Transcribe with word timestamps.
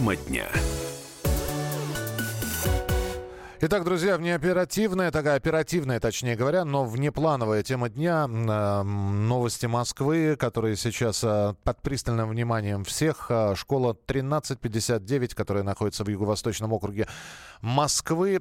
Тема 0.00 0.16
дня. 0.16 0.48
Итак, 3.62 3.84
друзья, 3.84 4.16
внеоперативная, 4.16 5.10
такая 5.10 5.36
оперативная, 5.36 6.00
точнее 6.00 6.34
говоря, 6.34 6.64
но 6.64 6.86
внеплановая 6.86 7.62
тема 7.62 7.90
дня. 7.90 8.26
Э, 8.26 8.82
новости 8.82 9.66
Москвы, 9.66 10.36
которые 10.36 10.76
сейчас 10.76 11.22
э, 11.22 11.52
под 11.62 11.82
пристальным 11.82 12.30
вниманием 12.30 12.84
всех. 12.84 13.26
Э, 13.28 13.54
школа 13.54 13.90
1359, 13.90 15.34
которая 15.34 15.62
находится 15.62 16.04
в 16.04 16.08
Юго-Восточном 16.08 16.72
округе 16.72 17.06
Москвы. 17.60 18.40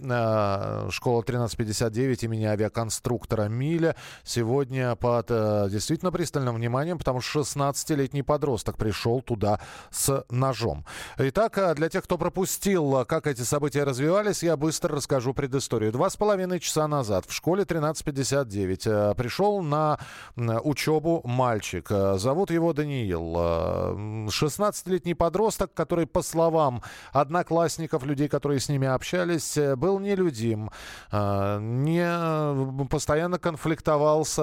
Школа 0.90 1.20
1359 1.20 2.24
имени 2.24 2.46
авиаконструктора 2.46 3.50
Миля. 3.50 3.98
Сегодня 4.24 4.96
под 4.96 5.28
действительно 5.70 6.14
пристальным 6.14 6.56
вниманием, 6.56 6.98
потому 6.98 7.20
что 7.20 7.42
16-летний 7.42 8.24
подросток 8.24 8.78
пришел 8.78 9.22
туда 9.22 9.60
с 9.92 10.24
ножом. 10.30 10.86
Итак, 11.18 11.76
для 11.76 11.90
тех, 11.90 12.06
кто 12.06 12.18
пропустил, 12.18 13.04
как 13.06 13.28
эти 13.28 13.42
события 13.42 13.84
развивались, 13.84 14.44
я 14.44 14.56
быстро 14.56 14.96
расскажу 14.96 15.09
расскажу 15.10 15.34
предысторию. 15.34 15.92
Два 15.92 16.08
с 16.08 16.16
половиной 16.16 16.60
часа 16.60 16.88
назад 16.88 17.26
в 17.26 17.34
школе 17.34 17.64
1359 17.64 18.86
э, 18.86 19.14
пришел 19.18 19.64
на 19.64 19.98
учебу 20.36 21.22
мальчик. 21.24 21.88
Э, 21.90 22.20
зовут 22.20 22.52
его 22.52 22.74
Даниил. 22.74 23.36
16-летний 24.28 25.14
э, 25.14 25.16
подросток, 25.16 25.74
который, 25.74 26.06
по 26.06 26.22
словам 26.22 26.84
одноклассников, 27.12 28.06
людей, 28.06 28.28
которые 28.28 28.60
с 28.60 28.70
ними 28.70 28.88
общались, 28.88 29.58
был 29.78 29.98
нелюдим, 29.98 30.70
не 31.12 32.86
постоянно 32.88 33.40
конфликтовал 33.40 34.26
с 34.26 34.38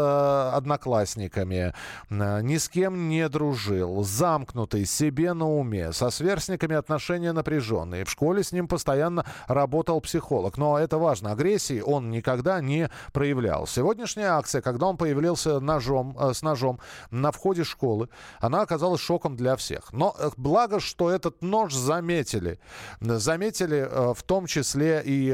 одноклассниками, 0.52 1.74
ни 2.10 2.56
с 2.56 2.68
кем 2.68 3.08
не 3.08 3.28
дружил, 3.28 4.02
замкнутый, 4.02 4.84
себе 4.84 5.32
на 5.32 5.48
уме, 5.48 5.92
со 5.92 6.10
сверстниками 6.10 6.74
отношения 6.74 7.32
напряженные. 7.32 8.04
В 8.04 8.10
школе 8.10 8.42
с 8.42 8.50
ним 8.50 8.66
постоянно 8.66 9.24
работал 9.46 10.00
психолог 10.00 10.55
но 10.56 10.78
это 10.78 10.98
важно. 10.98 11.32
Агрессии 11.32 11.80
он 11.80 12.10
никогда 12.10 12.60
не 12.60 12.88
проявлял. 13.12 13.66
Сегодняшняя 13.66 14.28
акция, 14.28 14.62
когда 14.62 14.86
он 14.86 14.96
появился 14.96 15.60
ножом, 15.60 16.16
э, 16.18 16.32
с 16.32 16.42
ножом 16.42 16.80
на 17.10 17.30
входе 17.32 17.64
школы, 17.64 18.08
она 18.40 18.62
оказалась 18.62 19.00
шоком 19.00 19.36
для 19.36 19.56
всех. 19.56 19.92
Но 19.92 20.14
э, 20.18 20.30
благо, 20.36 20.80
что 20.80 21.10
этот 21.10 21.42
нож 21.42 21.74
заметили. 21.74 22.58
Заметили 23.00 23.88
э, 23.88 24.14
в 24.14 24.22
том 24.22 24.46
числе 24.46 25.02
и 25.04 25.32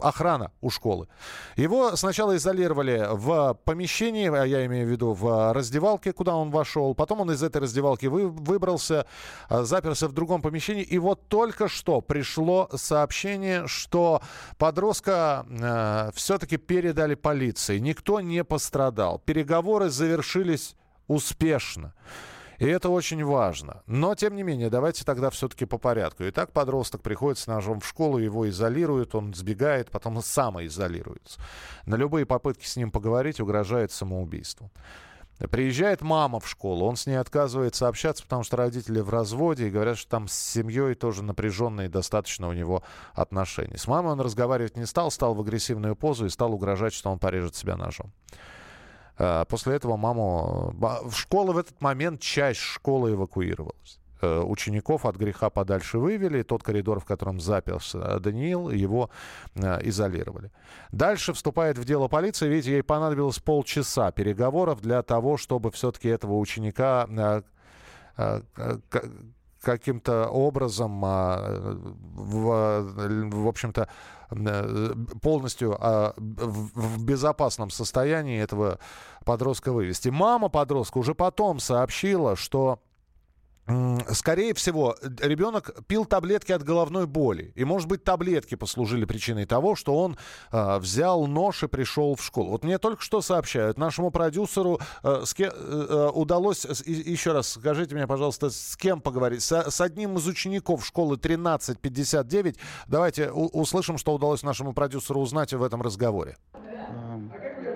охрана 0.00 0.52
у 0.60 0.70
школы. 0.70 1.08
Его 1.56 1.96
сначала 1.96 2.36
изолировали 2.36 3.06
в 3.10 3.58
помещении, 3.64 4.28
а 4.28 4.44
я 4.44 4.64
имею 4.66 4.86
в 4.86 4.90
виду 4.90 5.12
в 5.12 5.52
раздевалке, 5.52 6.12
куда 6.12 6.34
он 6.36 6.50
вошел. 6.50 6.94
Потом 6.94 7.20
он 7.20 7.30
из 7.30 7.42
этой 7.42 7.62
раздевалки 7.62 8.06
вы, 8.06 8.28
выбрался, 8.28 9.06
заперся 9.50 10.08
в 10.08 10.12
другом 10.12 10.42
помещении. 10.42 10.82
И 10.82 10.98
вот 10.98 11.28
только 11.28 11.68
что 11.68 12.00
пришло 12.00 12.68
с 12.72 12.93
сообщение, 12.94 13.66
что 13.66 14.22
подростка 14.56 15.44
э, 15.48 16.10
все-таки 16.14 16.58
передали 16.58 17.16
полиции. 17.16 17.80
Никто 17.80 18.20
не 18.20 18.44
пострадал. 18.44 19.18
Переговоры 19.18 19.90
завершились 19.90 20.76
успешно. 21.08 21.92
И 22.60 22.66
это 22.66 22.90
очень 22.90 23.24
важно. 23.24 23.82
Но, 23.88 24.14
тем 24.14 24.36
не 24.36 24.44
менее, 24.44 24.70
давайте 24.70 25.04
тогда 25.04 25.30
все-таки 25.30 25.64
по 25.64 25.76
порядку. 25.76 26.22
Итак, 26.28 26.52
подросток 26.52 27.02
приходит 27.02 27.38
с 27.38 27.48
ножом 27.48 27.80
в 27.80 27.86
школу, 27.86 28.18
его 28.18 28.48
изолируют, 28.48 29.16
он 29.16 29.34
сбегает, 29.34 29.90
потом 29.90 30.22
самоизолируется. 30.22 31.40
На 31.86 31.96
любые 31.96 32.26
попытки 32.26 32.64
с 32.64 32.76
ним 32.76 32.92
поговорить 32.92 33.40
угрожает 33.40 33.90
самоубийством. 33.90 34.70
Приезжает 35.38 36.00
мама 36.00 36.38
в 36.38 36.48
школу, 36.48 36.86
он 36.86 36.96
с 36.96 37.06
ней 37.06 37.16
отказывается 37.16 37.88
общаться, 37.88 38.22
потому 38.22 38.44
что 38.44 38.56
родители 38.56 39.00
в 39.00 39.10
разводе 39.10 39.66
и 39.66 39.70
говорят, 39.70 39.98
что 39.98 40.08
там 40.08 40.28
с 40.28 40.32
семьей 40.32 40.94
тоже 40.94 41.24
напряженные 41.24 41.88
достаточно 41.88 42.48
у 42.48 42.52
него 42.52 42.84
отношения. 43.14 43.76
С 43.76 43.88
мамой 43.88 44.12
он 44.12 44.20
разговаривать 44.20 44.76
не 44.76 44.86
стал, 44.86 45.10
стал 45.10 45.34
в 45.34 45.40
агрессивную 45.40 45.96
позу 45.96 46.26
и 46.26 46.30
стал 46.30 46.54
угрожать, 46.54 46.92
что 46.92 47.10
он 47.10 47.18
порежет 47.18 47.56
себя 47.56 47.76
ножом. 47.76 48.12
А, 49.18 49.44
после 49.44 49.74
этого 49.74 49.96
маму... 49.96 50.72
В 51.04 51.14
школу 51.14 51.52
в 51.52 51.58
этот 51.58 51.80
момент 51.80 52.20
часть 52.20 52.60
школы 52.60 53.12
эвакуировалась. 53.12 53.98
Э, 54.24 54.42
учеников 54.42 55.04
от 55.04 55.16
греха 55.16 55.50
подальше 55.50 55.98
вывели. 55.98 56.42
Тот 56.42 56.62
коридор, 56.62 57.00
в 57.00 57.04
котором 57.04 57.40
заперся 57.40 58.18
Даниил, 58.18 58.70
его 58.70 59.10
э, 59.54 59.80
изолировали. 59.88 60.50
Дальше 60.92 61.32
вступает 61.32 61.78
в 61.78 61.84
дело 61.84 62.08
полиция. 62.08 62.48
Видите, 62.48 62.72
ей 62.72 62.82
понадобилось 62.82 63.38
полчаса 63.38 64.10
переговоров 64.12 64.80
для 64.80 65.02
того, 65.02 65.36
чтобы 65.36 65.70
все-таки 65.70 66.08
этого 66.08 66.38
ученика 66.38 67.42
э, 68.16 68.40
каким-то 69.60 70.28
образом, 70.28 71.00
в, 71.00 71.84
в 73.30 73.48
общем-то, 73.48 73.88
полностью 75.22 75.78
в 76.16 77.04
безопасном 77.04 77.70
состоянии 77.70 78.42
этого 78.42 78.78
подростка 79.24 79.72
вывести. 79.72 80.10
Мама 80.10 80.50
подростка 80.50 80.98
уже 80.98 81.14
потом 81.14 81.60
сообщила, 81.60 82.36
что 82.36 82.78
Скорее 83.66 84.52
всего, 84.52 84.94
ребенок 85.22 85.74
пил 85.86 86.04
таблетки 86.04 86.52
от 86.52 86.62
головной 86.62 87.06
боли. 87.06 87.52
И, 87.54 87.64
может 87.64 87.88
быть, 87.88 88.04
таблетки 88.04 88.56
послужили 88.56 89.06
причиной 89.06 89.46
того, 89.46 89.74
что 89.74 89.96
он 89.96 90.18
э, 90.52 90.78
взял 90.78 91.26
нож 91.26 91.62
и 91.62 91.66
пришел 91.66 92.14
в 92.14 92.22
школу. 92.22 92.50
Вот 92.50 92.62
мне 92.62 92.76
только 92.78 93.00
что 93.00 93.22
сообщают, 93.22 93.78
нашему 93.78 94.10
продюсеру 94.10 94.80
э, 95.02 95.22
с 95.24 95.32
кем, 95.32 95.50
э, 95.54 96.10
удалось, 96.12 96.66
э, 96.66 96.72
еще 96.86 97.32
раз 97.32 97.52
скажите 97.52 97.94
мне, 97.94 98.06
пожалуйста, 98.06 98.50
с 98.50 98.76
кем 98.76 99.00
поговорить? 99.00 99.42
С, 99.42 99.70
с 99.70 99.80
одним 99.80 100.18
из 100.18 100.26
учеников 100.26 100.84
школы 100.84 101.16
1359. 101.16 102.56
Давайте 102.86 103.30
у, 103.30 103.46
услышим, 103.46 103.96
что 103.96 104.14
удалось 104.14 104.42
нашему 104.42 104.74
продюсеру 104.74 105.20
узнать 105.20 105.54
в 105.54 105.62
этом 105.62 105.80
разговоре. 105.80 106.36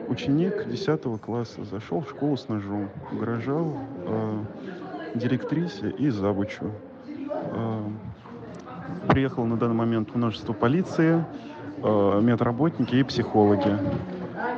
Ученик 0.08 0.68
10 0.68 1.20
класса 1.22 1.64
зашел 1.64 2.02
в 2.02 2.10
школу 2.10 2.36
с 2.36 2.46
ножом, 2.48 2.90
угрожал... 3.10 3.74
Э 4.04 4.44
директрисе 5.14 5.90
и 5.90 6.10
завучу. 6.10 6.70
Э, 7.06 7.82
приехало 9.08 9.44
на 9.44 9.56
данный 9.56 9.74
момент 9.74 10.14
множество 10.14 10.52
полиции, 10.52 11.24
э, 11.82 12.20
медработники 12.22 12.96
и 12.96 13.02
психологи. 13.02 13.76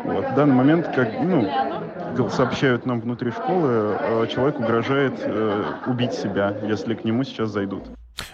Вот. 0.05 0.31
В 0.31 0.34
данный 0.34 0.55
момент, 0.55 0.89
как 0.89 1.09
ну, 1.22 1.49
сообщают 2.31 2.87
нам 2.87 3.00
внутри 3.00 3.31
школы, 3.31 3.97
э, 4.00 4.27
человек 4.28 4.59
угрожает 4.59 5.15
убить 5.87 6.12
себя, 6.12 6.56
если 6.62 6.94
к 6.94 7.05
нему 7.05 7.25
сейчас 7.25 7.50
зайдут. 7.50 7.84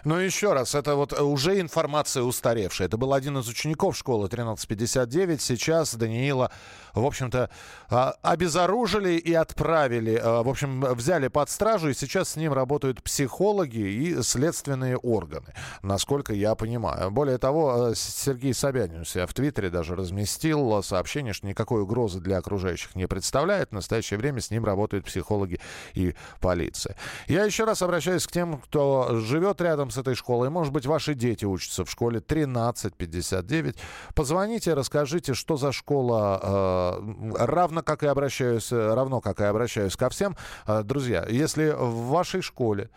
Но 0.05 0.21
еще 0.21 0.53
раз, 0.53 0.75
это 0.75 0.95
вот 0.95 1.13
э, 1.13 1.23
уже 1.23 1.61
информация 1.61 2.23
устаревшая. 2.23 2.89
Это 2.89 2.97
был 2.97 3.13
один 3.13 3.39
из 3.39 3.49
учеников 3.49 3.97
школы 3.97 4.27
1359. 4.27 5.41
Сейчас 5.41 5.95
Даниила, 5.95 6.51
в 6.95 7.05
общем-то, 7.05 7.51
а, 7.89 8.15
обезоружили 8.23 9.13
и 9.13 9.33
отправили, 9.35 10.15
э, 10.15 10.43
в 10.43 10.49
общем, 10.49 10.81
взяли 10.95 11.29
под 11.29 11.51
стражу, 11.51 11.91
и 11.91 11.95
сейчас 11.95 12.31
с 12.31 12.37
ним 12.37 12.53
работают 12.53 13.03
психологи 13.03 13.79
и 13.79 14.23
следственные 14.23 14.97
органы, 14.97 15.55
насколько 15.83 16.33
я 16.33 16.55
понимаю. 16.55 17.11
Более 17.11 17.39
того, 17.39 17.91
э, 17.91 17.95
Сергей 17.95 18.55
Собянин 18.55 19.03
у 19.03 19.05
себя 19.05 19.27
в 19.27 19.35
Твиттере 19.35 19.71
даже 19.71 19.95
разместил 19.95 20.83
сообщение, 20.83 21.33
что 21.33 21.47
никакой 21.47 21.83
угрозы 21.83 22.21
для 22.21 22.39
окружающих 22.39 22.95
не 22.95 23.07
представляет. 23.07 23.71
В 23.71 23.73
настоящее 23.73 24.19
время 24.19 24.41
с 24.41 24.51
ним 24.51 24.65
работают 24.65 25.05
психологи 25.05 25.61
и 25.95 26.15
полиция. 26.41 26.97
Я 27.27 27.45
еще 27.45 27.65
раз 27.65 27.83
обращаюсь 27.83 28.27
к 28.27 28.33
тем, 28.33 28.59
кто 28.59 29.21
живет 29.21 29.61
рядом 29.61 29.76
рядом 29.77 29.91
с 29.91 29.99
этой 29.99 30.15
школой. 30.15 30.49
Может 30.49 30.73
быть, 30.73 30.87
ваши 30.87 31.15
дети 31.15 31.45
учатся 31.45 31.85
в 31.85 31.91
школе 31.91 32.19
1359. 32.19 33.77
Позвоните, 34.15 34.75
расскажите, 34.75 35.35
что 35.35 35.57
за 35.57 35.73
школа. 35.73 36.41
Э, 36.43 37.45
равно 37.45 37.83
как 37.83 38.03
и 38.03 38.07
обращаюсь, 38.07 38.73
равно 38.73 39.21
как 39.21 39.41
и 39.41 39.45
обращаюсь 39.45 39.97
ко 39.97 40.09
всем. 40.09 40.35
Э, 40.67 40.83
друзья, 40.83 41.27
если 41.29 41.75
в 41.77 42.09
вашей 42.09 42.41
школе 42.41 42.89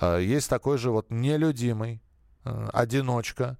э, 0.00 0.22
есть 0.22 0.48
такой 0.48 0.78
же 0.78 0.90
вот 0.90 1.10
нелюдимый 1.10 2.00
одиночка, 2.72 3.56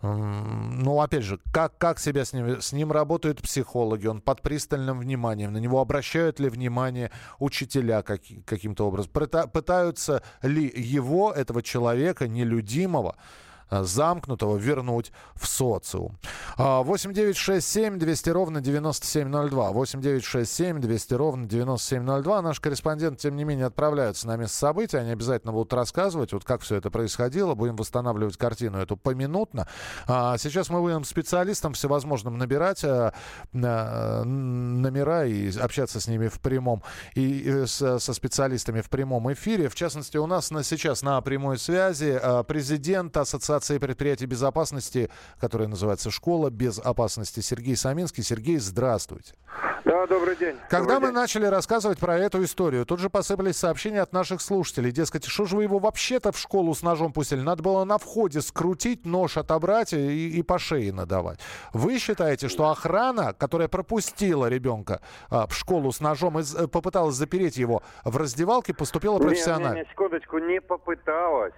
ну, 0.00 1.00
опять 1.00 1.24
же, 1.24 1.40
как, 1.52 1.76
как 1.76 1.98
себя 1.98 2.24
с 2.24 2.32
ним, 2.32 2.60
с 2.60 2.72
ним 2.72 2.92
работают 2.92 3.42
психологи, 3.42 4.06
он 4.06 4.20
под 4.20 4.42
пристальным 4.42 5.00
вниманием, 5.00 5.52
на 5.52 5.58
него 5.58 5.80
обращают 5.80 6.38
ли 6.38 6.48
внимание 6.48 7.10
учителя 7.40 8.02
как, 8.02 8.20
каким-то 8.44 8.86
образом, 8.86 9.10
пытаются 9.12 10.22
ли 10.42 10.72
его, 10.74 11.32
этого 11.32 11.62
человека, 11.62 12.28
нелюдимого, 12.28 13.16
замкнутого 13.70 14.56
вернуть 14.56 15.12
в 15.34 15.46
социум. 15.46 16.18
8 16.56 17.12
9 17.12 17.36
6 17.36 17.66
7 17.66 17.98
200 17.98 18.30
ровно 18.30 18.60
9702. 18.60 19.70
8 19.70 20.00
9 20.00 20.24
6 20.24 20.52
7 20.52 20.80
200 20.80 21.14
ровно 21.14 21.46
9702. 21.46 22.42
Наш 22.42 22.60
корреспондент, 22.60 23.18
тем 23.18 23.36
не 23.36 23.44
менее, 23.44 23.66
отправляются 23.66 24.26
на 24.26 24.36
место 24.36 24.56
событий. 24.56 24.96
Они 24.96 25.10
обязательно 25.10 25.52
будут 25.52 25.72
рассказывать, 25.72 26.32
вот 26.32 26.44
как 26.44 26.62
все 26.62 26.76
это 26.76 26.90
происходило. 26.90 27.54
Будем 27.54 27.76
восстанавливать 27.76 28.36
картину 28.36 28.78
эту 28.78 28.96
поминутно. 28.96 29.68
А 30.06 30.36
сейчас 30.38 30.70
мы 30.70 30.80
будем 30.80 31.04
специалистам 31.04 31.74
всевозможным 31.74 32.38
набирать 32.38 32.84
а, 32.84 33.12
номера 33.52 35.26
и 35.26 35.56
общаться 35.58 36.00
с 36.00 36.08
ними 36.08 36.28
в 36.28 36.40
прямом 36.40 36.82
и, 37.14 37.64
с, 37.66 37.98
со 37.98 38.14
специалистами 38.14 38.80
в 38.80 38.88
прямом 38.88 39.32
эфире. 39.32 39.68
В 39.68 39.74
частности, 39.74 40.16
у 40.16 40.26
нас 40.26 40.50
на, 40.50 40.62
сейчас 40.62 41.02
на 41.02 41.20
прямой 41.20 41.58
связи 41.58 42.20
президент 42.46 43.16
Ассоциации 43.16 43.57
предприятий 43.60 44.26
безопасности, 44.26 45.10
которая 45.40 45.68
называется 45.68 46.10
«Школа 46.10 46.50
безопасности» 46.50 47.40
Сергей 47.40 47.76
Саминский. 47.76 48.22
Сергей, 48.22 48.58
здравствуйте. 48.58 49.34
Да, 49.84 50.06
добрый 50.06 50.36
день. 50.36 50.56
Когда 50.68 50.94
добрый 50.94 51.00
мы 51.00 51.06
день. 51.08 51.14
начали 51.14 51.46
рассказывать 51.46 51.98
про 51.98 52.18
эту 52.18 52.42
историю, 52.44 52.84
тут 52.84 53.00
же 53.00 53.08
посыпались 53.08 53.56
сообщения 53.56 54.02
от 54.02 54.12
наших 54.12 54.40
слушателей. 54.40 54.90
Дескать, 54.90 55.24
что 55.24 55.46
же 55.46 55.56
вы 55.56 55.62
его 55.62 55.78
вообще-то 55.78 56.32
в 56.32 56.38
школу 56.38 56.74
с 56.74 56.82
ножом 56.82 57.12
пустили? 57.12 57.40
Надо 57.40 57.62
было 57.62 57.84
на 57.84 57.98
входе 57.98 58.40
скрутить, 58.40 59.06
нож 59.06 59.36
отобрать 59.36 59.92
и, 59.92 60.28
и 60.28 60.42
по 60.42 60.58
шее 60.58 60.92
надавать. 60.92 61.40
Вы 61.72 61.98
считаете, 61.98 62.48
что 62.48 62.70
охрана, 62.70 63.32
которая 63.32 63.68
пропустила 63.68 64.46
ребенка 64.46 65.00
а, 65.30 65.46
в 65.46 65.54
школу 65.54 65.92
с 65.92 66.00
ножом 66.00 66.38
и 66.38 66.42
э, 66.42 66.66
попыталась 66.66 67.14
запереть 67.14 67.56
его 67.56 67.82
в 68.04 68.16
раздевалке, 68.16 68.74
поступила 68.74 69.18
профессионально? 69.18 69.74
Не, 69.74 69.80
не, 69.80 69.86
не, 69.86 69.90
секундочку, 69.90 70.38
не 70.38 70.60
попыталась. 70.60 71.54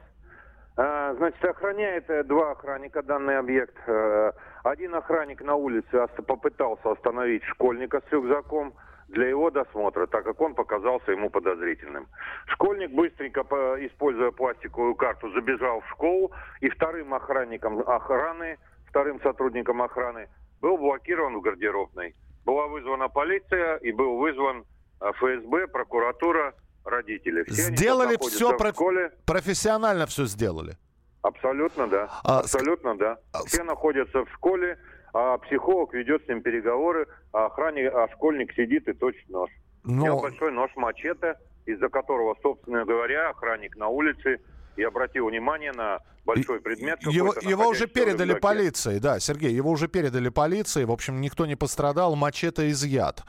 А, 0.82 1.12
значит, 1.12 1.44
охраняет 1.44 2.08
э, 2.08 2.24
два 2.24 2.52
охранника 2.52 3.02
данный 3.02 3.36
объект. 3.36 3.76
Э, 3.86 4.32
один 4.64 4.94
охранник 4.94 5.42
на 5.42 5.54
улице 5.54 6.06
попытался 6.26 6.92
остановить 6.92 7.44
школьника 7.44 8.00
с 8.00 8.10
рюкзаком 8.10 8.72
для 9.08 9.28
его 9.28 9.50
досмотра, 9.50 10.06
так 10.06 10.24
как 10.24 10.40
он 10.40 10.54
показался 10.54 11.12
ему 11.12 11.28
подозрительным. 11.28 12.06
Школьник 12.46 12.92
быстренько, 12.92 13.42
используя 13.84 14.30
пластиковую 14.30 14.94
карту, 14.94 15.30
забежал 15.32 15.82
в 15.82 15.88
школу, 15.90 16.32
и 16.62 16.70
вторым 16.70 17.12
охранником 17.12 17.80
охраны, 17.80 18.56
вторым 18.88 19.20
сотрудником 19.20 19.82
охраны 19.82 20.30
был 20.62 20.78
блокирован 20.78 21.36
в 21.36 21.42
гардеробной. 21.42 22.14
Была 22.46 22.68
вызвана 22.68 23.10
полиция 23.10 23.76
и 23.76 23.92
был 23.92 24.16
вызван 24.16 24.64
э, 25.02 25.12
ФСБ, 25.12 25.66
прокуратура, 25.66 26.54
родители. 26.84 27.44
Все 27.44 27.62
сделали 27.74 28.16
все 28.20 28.56
проф... 28.56 28.74
школе. 28.74 29.12
профессионально 29.26 30.06
все 30.06 30.26
сделали. 30.26 30.76
Абсолютно 31.22 31.86
да. 31.86 32.08
А, 32.24 32.40
Абсолютно 32.40 32.96
да. 32.96 33.18
А 33.32 33.44
все 33.44 33.62
находятся 33.62 34.24
в 34.24 34.30
школе, 34.32 34.78
а 35.12 35.38
психолог 35.38 35.92
ведет 35.92 36.24
с 36.24 36.28
ним 36.28 36.42
переговоры, 36.42 37.06
а 37.32 37.46
охранник, 37.46 37.92
а 37.92 38.08
школьник 38.12 38.52
сидит 38.54 38.88
и 38.88 38.92
точит 38.94 39.28
нож. 39.28 39.50
Но... 39.84 40.16
У 40.16 40.20
большой 40.20 40.52
нож 40.52 40.70
мачете, 40.76 41.36
из-за 41.66 41.88
которого, 41.88 42.36
собственно 42.42 42.84
говоря, 42.84 43.30
охранник 43.30 43.76
на 43.76 43.88
улице 43.88 44.40
и 44.80 44.84
обратил 44.84 45.26
внимание 45.26 45.72
на 45.72 45.98
большой 46.24 46.60
предмет. 46.60 47.02
Его, 47.02 47.34
его 47.40 47.68
уже 47.68 47.86
передали 47.86 48.34
полиции, 48.34 48.98
да, 48.98 49.20
Сергей, 49.20 49.52
его 49.52 49.70
уже 49.70 49.88
передали 49.88 50.28
полиции. 50.28 50.84
В 50.84 50.92
общем, 50.92 51.20
никто 51.20 51.46
не 51.46 51.56
пострадал, 51.56 52.16
мачете 52.16 52.70
изъят. 52.70 53.22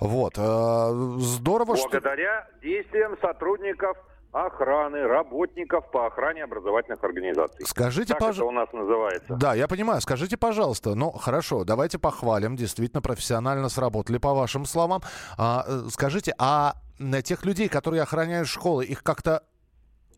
Вот. 0.00 0.34
Э, 0.36 1.16
здорово, 1.18 1.74
Благодаря 1.74 2.46
что... 2.50 2.66
действиям 2.66 3.16
сотрудников 3.20 3.96
охраны, 4.32 5.06
работников 5.06 5.90
по 5.90 6.06
охране 6.06 6.44
образовательных 6.44 7.02
организаций. 7.02 7.64
Скажите, 7.66 8.14
пожалуйста. 8.14 8.44
у 8.44 8.50
нас 8.50 8.72
называется. 8.72 9.34
Да, 9.34 9.54
я 9.54 9.66
понимаю. 9.66 10.00
Скажите, 10.00 10.36
пожалуйста, 10.36 10.94
ну 10.94 11.10
хорошо, 11.10 11.64
давайте 11.64 11.98
похвалим, 11.98 12.54
действительно 12.54 13.00
профессионально 13.00 13.68
сработали, 13.68 14.18
по 14.18 14.34
вашим 14.34 14.66
словам. 14.66 15.02
А, 15.38 15.64
э, 15.66 15.88
скажите, 15.90 16.34
а 16.38 16.74
тех 17.24 17.44
людей, 17.44 17.68
которые 17.68 18.02
охраняют 18.02 18.48
школы, 18.48 18.84
их 18.84 19.02
как-то 19.02 19.44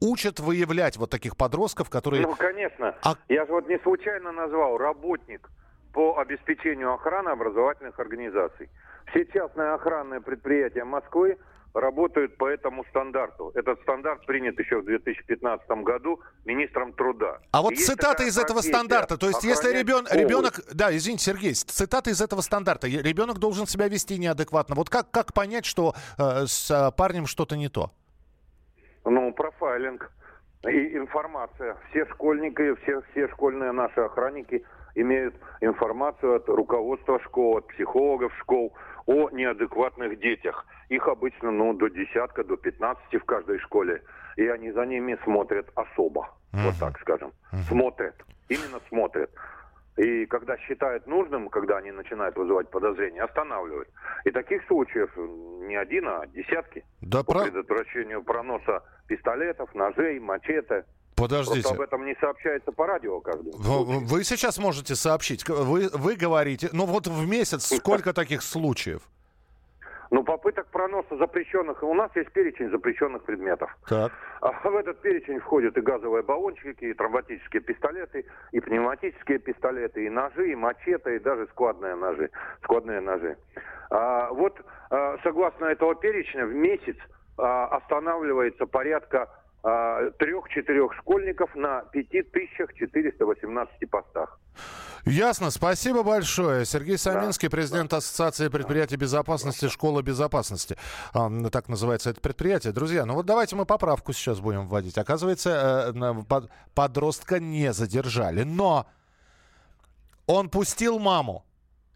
учат 0.01 0.41
выявлять 0.41 0.97
вот 0.97 1.11
таких 1.11 1.37
подростков, 1.37 1.91
которые... 1.91 2.23
Ну, 2.23 2.35
конечно. 2.35 2.95
А... 3.03 3.15
Я 3.29 3.47
же 3.47 3.53
вот 3.53 3.69
не 3.69 3.79
случайно 3.79 4.33
назвал 4.33 4.79
работник 4.79 5.49
по 5.93 6.19
обеспечению 6.19 6.93
охраны 6.95 7.31
образовательных 7.31 7.99
организаций. 7.99 8.69
Все 9.11 9.27
частные 9.27 9.73
охранные 9.73 10.21
предприятия 10.21 10.85
Москвы 10.85 11.37
работают 11.75 12.37
по 12.37 12.49
этому 12.49 12.85
стандарту. 12.87 13.53
Этот 13.55 13.81
стандарт 13.83 14.27
принят 14.27 14.59
еще 14.59 14.81
в 14.81 14.85
2015 14.85 15.69
году 15.85 16.21
министром 16.45 16.93
труда. 16.93 17.39
А 17.53 17.63
вот 17.63 17.77
цитата 17.77 18.25
из 18.25 18.39
этого 18.39 18.61
стандарта, 18.61 19.17
то 19.17 19.29
есть 19.29 19.45
если 19.45 19.73
ребен, 19.73 20.07
ребенок, 20.11 20.61
да, 20.73 20.95
извините, 20.97 21.25
Сергей, 21.25 21.55
цитата 21.55 22.11
из 22.11 22.21
этого 22.21 22.41
стандарта, 22.41 22.89
ребенок 22.89 23.39
должен 23.39 23.67
себя 23.67 23.89
вести 23.89 24.19
неадекватно. 24.19 24.75
Вот 24.75 24.91
как, 24.91 25.11
как 25.11 25.33
понять, 25.33 25.65
что 25.65 25.95
э, 26.19 26.47
с 26.47 26.71
э, 26.71 26.91
парнем 26.97 27.27
что-то 27.27 27.57
не 27.57 27.69
то? 27.69 27.93
Ну, 29.05 29.33
профайлинг 29.33 30.11
и 30.65 30.97
информация. 30.97 31.77
Все 31.91 32.07
школьники, 32.07 32.75
все, 32.83 33.03
все 33.11 33.29
школьные 33.29 33.73
наши 33.73 34.01
охранники 34.01 34.65
имеют 34.95 35.35
информацию 35.61 36.37
от 36.37 36.49
руководства 36.49 37.21
школ, 37.21 37.59
от 37.59 37.69
психологов 37.69 38.33
школ 38.41 38.75
о 39.07 39.31
неадекватных 39.31 40.19
детях. 40.19 40.67
Их 40.89 41.07
обычно 41.09 41.51
ну, 41.51 41.73
до 41.73 41.89
десятка, 41.89 42.45
до 42.45 42.57
пятнадцати 42.57 43.19
в 43.19 43.25
каждой 43.25 43.59
школе. 43.59 44.03
И 44.37 44.47
они 44.47 44.71
за 44.73 44.85
ними 44.87 45.19
смотрят 45.25 45.67
особо, 45.75 46.29
uh-huh. 46.53 46.67
вот 46.67 46.75
так 46.79 46.99
скажем. 47.01 47.33
Uh-huh. 47.53 47.63
Смотрят, 47.69 48.15
именно 48.49 48.81
смотрят. 48.89 49.31
И 50.01 50.25
когда 50.27 50.57
считают 50.57 51.07
нужным, 51.07 51.51
когда 51.51 51.77
они 51.77 51.91
начинают 51.91 52.35
вызывать 52.35 52.71
подозрения, 52.71 53.23
останавливают. 53.23 53.89
И 54.25 54.31
таких 54.31 54.67
случаев 54.67 55.11
не 55.69 55.77
один, 55.77 56.09
а 56.09 56.27
десятки. 56.29 56.85
Да 57.03 57.23
по 57.23 57.35
про... 57.35 57.43
предотвращению 57.43 58.23
проноса 58.23 58.83
пистолетов, 59.09 59.75
ножей, 59.75 60.19
мачете. 60.19 60.87
Подождите. 61.17 61.61
Просто 61.61 61.75
об 61.75 61.81
этом 61.83 62.07
не 62.07 62.15
сообщается 62.19 62.73
по 62.73 62.87
радио 62.87 63.21
каждый. 63.21 63.53
Вы, 63.55 63.99
вы 64.01 64.25
сейчас 64.25 64.57
можете 64.57 64.95
сообщить. 64.95 65.47
Вы, 65.47 65.91
вы 65.93 66.17
говорите, 66.17 66.71
ну 66.73 66.87
вот 66.87 67.07
в 67.07 67.29
месяц 67.29 67.77
сколько 67.77 68.15
таких 68.15 68.41
случаев? 68.41 69.03
Ну, 70.11 70.25
попыток 70.25 70.67
проноса 70.67 71.17
запрещенных... 71.17 71.83
У 71.85 71.95
нас 71.95 72.11
есть 72.17 72.33
перечень 72.33 72.71
запрещенных 72.71 73.23
предметов. 73.23 73.77
Так. 73.89 74.11
А 74.41 74.69
в 74.69 74.77
этот 74.77 75.01
перечень 75.01 75.39
входят 75.39 75.77
и 75.79 75.81
газовые 75.81 76.25
баллончики, 76.25 76.85
и 76.85 76.95
травматические 76.95 77.63
пистолеты, 77.63 78.25
и 78.51 78.61
пневматические 78.61 79.39
пистолеты, 79.39 80.05
и 80.05 80.11
ножи, 80.11 80.51
и 80.51 80.55
мачете, 80.57 81.17
и 81.17 81.19
даже 81.21 81.47
складные 81.53 81.95
ножи. 81.95 82.31
Складные 82.65 83.01
ножи. 83.01 83.37
А, 83.91 84.31
вот, 84.33 84.61
а, 84.91 85.17
согласно 85.23 85.67
этого 85.67 85.95
перечня, 85.95 86.45
в 86.45 86.55
месяц 86.55 86.97
а, 87.39 87.67
останавливается 87.67 88.67
порядка 88.67 89.29
трех-четырех 89.63 90.95
школьников 90.95 91.55
на 91.55 91.83
5418 91.93 93.91
постах. 93.91 94.39
Ясно. 95.07 95.51
Спасибо 95.51 96.03
большое. 96.03 96.65
Сергей 96.65 96.99
Саминский, 96.99 97.49
президент 97.49 97.93
Ассоциации 97.93 98.49
предприятий 98.49 98.97
безопасности, 98.97 99.69
школа 99.69 100.03
безопасности. 100.03 100.77
Так 101.13 101.69
называется 101.69 102.11
это 102.11 102.21
предприятие. 102.21 102.73
Друзья, 102.73 103.07
ну 103.07 103.15
вот 103.15 103.27
давайте 103.27 103.57
мы 103.57 103.67
поправку 103.67 104.13
сейчас 104.13 104.41
будем 104.41 104.67
вводить. 104.67 104.99
Оказывается, 104.99 105.93
э, 105.95 106.43
подростка 106.75 107.41
не 107.41 107.73
задержали. 107.73 108.43
Но 108.43 108.87
он 110.27 110.49
пустил 110.49 110.99
маму. 110.99 111.45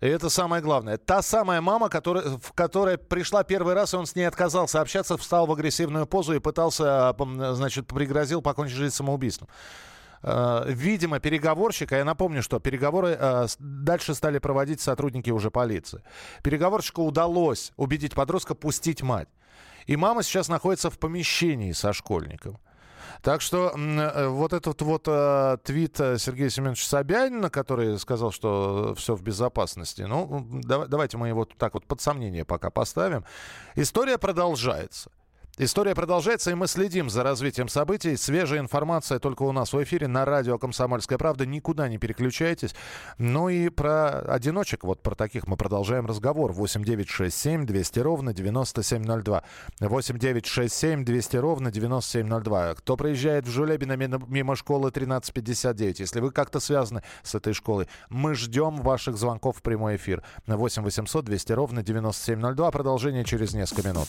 И 0.01 0.07
это 0.07 0.29
самое 0.29 0.63
главное. 0.63 0.99
Та 0.99 1.23
самая 1.23 1.61
мама, 1.61 1.89
которая, 1.89 2.25
в 2.39 2.53
которая 2.53 2.99
пришла 2.99 3.45
первый 3.45 3.75
раз, 3.75 3.95
и 3.95 3.97
он 3.97 4.07
с 4.07 4.15
ней 4.17 4.25
отказался 4.25 4.81
общаться, 4.81 5.17
встал 5.17 5.47
в 5.47 5.53
агрессивную 5.53 6.07
позу 6.07 6.35
и 6.35 6.41
пытался, 6.41 7.15
значит, 7.53 7.87
пригрозил 7.87 8.43
покончить 8.43 8.77
жизнь 8.77 8.95
самоубийством. 8.95 9.49
Э, 10.23 10.65
видимо, 10.67 11.21
переговорщик, 11.21 11.93
а 11.93 11.99
я 11.99 12.05
напомню, 12.05 12.43
что 12.43 12.59
переговоры 12.59 13.17
э, 13.19 13.47
дальше 13.59 14.15
стали 14.15 14.39
проводить 14.39 14.81
сотрудники 14.81 15.31
уже 15.31 15.51
полиции. 15.51 16.03
Переговорщику 16.43 17.03
удалось 17.03 17.73
убедить 17.77 18.15
подростка 18.15 18.55
пустить 18.55 19.03
мать. 19.03 19.29
И 19.87 19.97
мама 19.97 20.23
сейчас 20.23 20.49
находится 20.49 20.91
в 20.91 20.99
помещении 20.99 21.73
со 21.73 21.93
школьником. 21.93 22.59
Так 23.23 23.41
что 23.41 23.73
э, 23.75 24.29
вот 24.29 24.53
этот 24.53 24.83
вот 24.83 25.05
э, 25.07 25.59
твит 25.65 25.97
Сергея 25.97 26.49
Семеновича 26.49 26.87
Собянина, 26.87 27.51
который 27.51 27.99
сказал, 27.99 28.33
что 28.33 28.95
все 28.97 29.15
в 29.15 29.23
безопасности, 29.23 30.03
ну, 30.03 30.47
давайте 30.65 31.17
мы 31.17 31.29
его 31.29 31.45
так 31.45 31.75
вот 31.75 31.87
под 31.87 32.01
сомнение 32.01 32.45
пока 32.45 32.71
поставим. 32.71 33.25
История 33.75 34.19
продолжается. 34.19 35.11
История 35.57 35.95
продолжается, 35.95 36.51
и 36.51 36.55
мы 36.55 36.67
следим 36.67 37.09
за 37.09 37.23
развитием 37.23 37.69
событий. 37.69 38.17
Свежая 38.17 38.59
информация 38.59 39.21
только 39.21 39.45
у 39.45 39.53
нас 39.53 39.73
в 39.73 39.81
эфире 39.85 40.09
на 40.09 40.25
радио 40.25 40.59
«Комсомольская 40.59 41.17
правда». 41.17 41.47
Никуда 41.47 41.89
не 41.89 41.97
переключайтесь. 41.97 42.75
Ну 43.19 43.49
и 43.49 43.69
про 43.69 44.19
одиночек, 44.23 44.83
вот 44.83 45.01
про 45.01 45.15
таких 45.15 45.47
мы 45.47 45.57
продолжаем 45.57 46.07
разговор. 46.07 46.51
8 46.53 46.83
9 46.83 47.09
6 47.09 47.37
7 47.37 47.67
200 47.67 47.99
ровно 48.01 48.35
9702. 48.35 49.45
8 49.79 50.19
9 50.19 50.47
6 50.47 50.75
7 50.75 51.05
200 51.05 51.37
ровно 51.37 51.71
9702. 51.71 52.75
Кто 52.75 52.97
проезжает 52.97 53.47
в 53.47 53.51
Жулебино 53.51 53.93
мимо 53.93 54.57
школы 54.57 54.89
1359, 54.89 56.01
если 56.01 56.19
вы 56.19 56.33
как-то 56.33 56.59
связаны 56.59 57.05
с 57.23 57.33
этой 57.37 57.53
школой, 57.53 57.87
мы 58.09 58.35
ждем 58.35 58.83
ваших 58.83 59.17
звонков 59.17 59.59
в 59.59 59.63
прямой 59.63 59.95
эфир. 59.95 60.25
8 60.49 60.83
800 60.83 61.25
200 61.25 61.53
ровно 61.53 61.85
9702. 61.85 62.73
Продолжение 62.73 63.25
через 63.25 63.55
несколько 63.55 63.89
минут. 63.89 64.09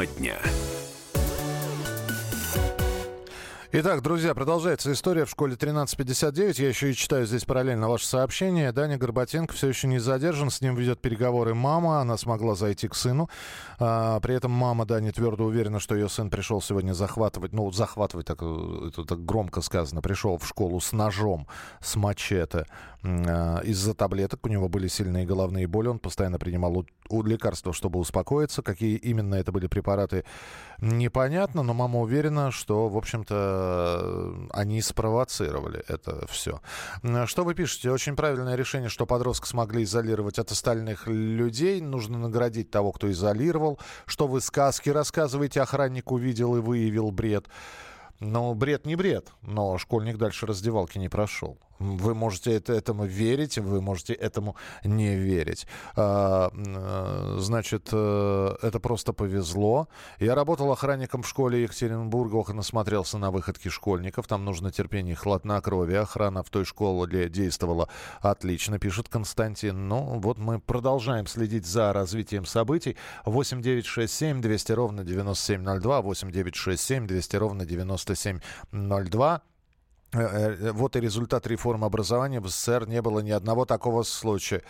Тема 0.00 0.06
дня. 0.06 0.38
Итак, 3.72 4.02
друзья, 4.02 4.34
продолжается 4.34 4.92
история 4.92 5.24
в 5.24 5.30
школе 5.30 5.54
1359. 5.54 6.58
Я 6.58 6.68
еще 6.68 6.90
и 6.90 6.94
читаю 6.94 7.24
здесь 7.24 7.44
параллельно 7.44 7.88
ваше 7.88 8.04
сообщение. 8.04 8.72
Даня 8.72 8.98
Горбатенко 8.98 9.54
все 9.54 9.68
еще 9.68 9.86
не 9.86 10.00
задержан. 10.00 10.50
С 10.50 10.60
ним 10.60 10.74
ведет 10.74 11.00
переговоры 11.00 11.54
мама. 11.54 12.00
Она 12.00 12.16
смогла 12.16 12.56
зайти 12.56 12.88
к 12.88 12.96
сыну. 12.96 13.30
А, 13.78 14.18
при 14.20 14.34
этом 14.34 14.50
мама 14.50 14.86
Дани 14.86 15.12
твердо 15.12 15.44
уверена, 15.44 15.78
что 15.78 15.94
ее 15.94 16.08
сын 16.08 16.30
пришел 16.30 16.60
сегодня 16.60 16.94
захватывать. 16.94 17.52
Ну, 17.52 17.70
захватывать, 17.70 18.26
так, 18.26 18.42
это 18.42 19.04
так 19.04 19.24
громко 19.24 19.60
сказано. 19.60 20.02
Пришел 20.02 20.36
в 20.36 20.48
школу 20.48 20.80
с 20.80 20.92
ножом, 20.92 21.46
с 21.80 21.94
мачете. 21.94 22.66
А, 23.02 23.60
из-за 23.60 23.94
таблеток 23.94 24.44
у 24.44 24.48
него 24.48 24.68
были 24.68 24.88
сильные 24.88 25.24
головные 25.24 25.66
боли. 25.66 25.88
Он 25.88 25.98
постоянно 25.98 26.38
принимал 26.38 26.84
лекарства, 27.10 27.72
чтобы 27.72 27.98
успокоиться. 27.98 28.62
Какие 28.62 28.96
именно 28.96 29.34
это 29.36 29.52
были 29.52 29.66
препараты, 29.66 30.24
непонятно. 30.78 31.62
Но 31.62 31.74
мама 31.74 32.00
уверена, 32.00 32.50
что, 32.50 32.88
в 32.88 32.96
общем-то, 32.96 34.48
они 34.50 34.82
спровоцировали 34.82 35.82
это 35.88 36.26
все. 36.28 36.60
Что 37.26 37.44
вы 37.44 37.54
пишете? 37.54 37.90
Очень 37.90 38.16
правильное 38.16 38.54
решение, 38.56 38.88
что 38.88 39.06
подростка 39.06 39.46
смогли 39.46 39.84
изолировать 39.84 40.38
от 40.38 40.50
остальных 40.50 41.06
людей. 41.06 41.80
Нужно 41.80 42.18
наградить 42.18 42.70
того, 42.70 42.92
кто 42.92 43.10
изолировал. 43.10 43.78
Что 44.06 44.26
вы 44.26 44.40
сказки 44.40 44.90
рассказываете, 44.90 45.62
охранник 45.62 46.12
увидел 46.12 46.56
и 46.56 46.60
выявил 46.60 47.10
бред. 47.10 47.46
Ну, 48.20 48.52
бред 48.54 48.84
не 48.84 48.96
бред, 48.96 49.32
но 49.40 49.78
школьник 49.78 50.18
дальше 50.18 50.44
раздевалки 50.44 50.98
не 50.98 51.08
прошел. 51.08 51.58
Вы 51.80 52.14
можете 52.14 52.52
это, 52.52 52.74
этому 52.74 53.06
верить, 53.06 53.56
вы 53.56 53.80
можете 53.80 54.12
этому 54.12 54.54
не 54.84 55.16
верить. 55.16 55.66
А, 55.96 56.50
э, 56.52 57.36
значит, 57.40 57.88
э, 57.90 58.56
это 58.60 58.80
просто 58.80 59.14
повезло. 59.14 59.88
Я 60.18 60.34
работал 60.34 60.70
охранником 60.70 61.22
в 61.22 61.28
школе 61.28 61.62
Екатеринбурга, 61.62 62.52
насмотрелся 62.52 63.16
на 63.16 63.30
выходки 63.30 63.68
школьников. 63.68 64.26
Там 64.26 64.44
нужно 64.44 64.70
терпение 64.70 65.14
и 65.14 65.16
хладнокровие. 65.16 66.00
Охрана 66.00 66.42
в 66.42 66.50
той 66.50 66.66
школе 66.66 67.30
действовала 67.30 67.88
отлично, 68.20 68.78
пишет 68.78 69.08
Константин. 69.08 69.88
Ну, 69.88 70.20
вот 70.20 70.36
мы 70.36 70.60
продолжаем 70.60 71.26
следить 71.26 71.64
за 71.64 71.94
развитием 71.94 72.44
событий. 72.44 72.98
8 73.24 73.62
9 73.62 73.86
6 73.86 74.12
7 74.12 74.42
200 74.42 74.72
ровно 74.72 75.02
9702, 75.02 76.02
8 76.02 76.30
9 76.30 76.54
6 76.54 76.82
7 76.82 77.06
200 77.06 77.36
ровно 77.36 77.64
9702. 77.64 79.42
Э, 80.12 80.18
э, 80.18 80.72
вот 80.72 80.96
и 80.96 81.00
результат 81.00 81.46
реформы 81.46 81.86
образования. 81.86 82.40
В 82.40 82.48
СССР 82.48 82.88
не 82.88 83.00
было 83.00 83.20
ни 83.20 83.30
одного 83.30 83.64
такого 83.64 84.02
случая. 84.02 84.62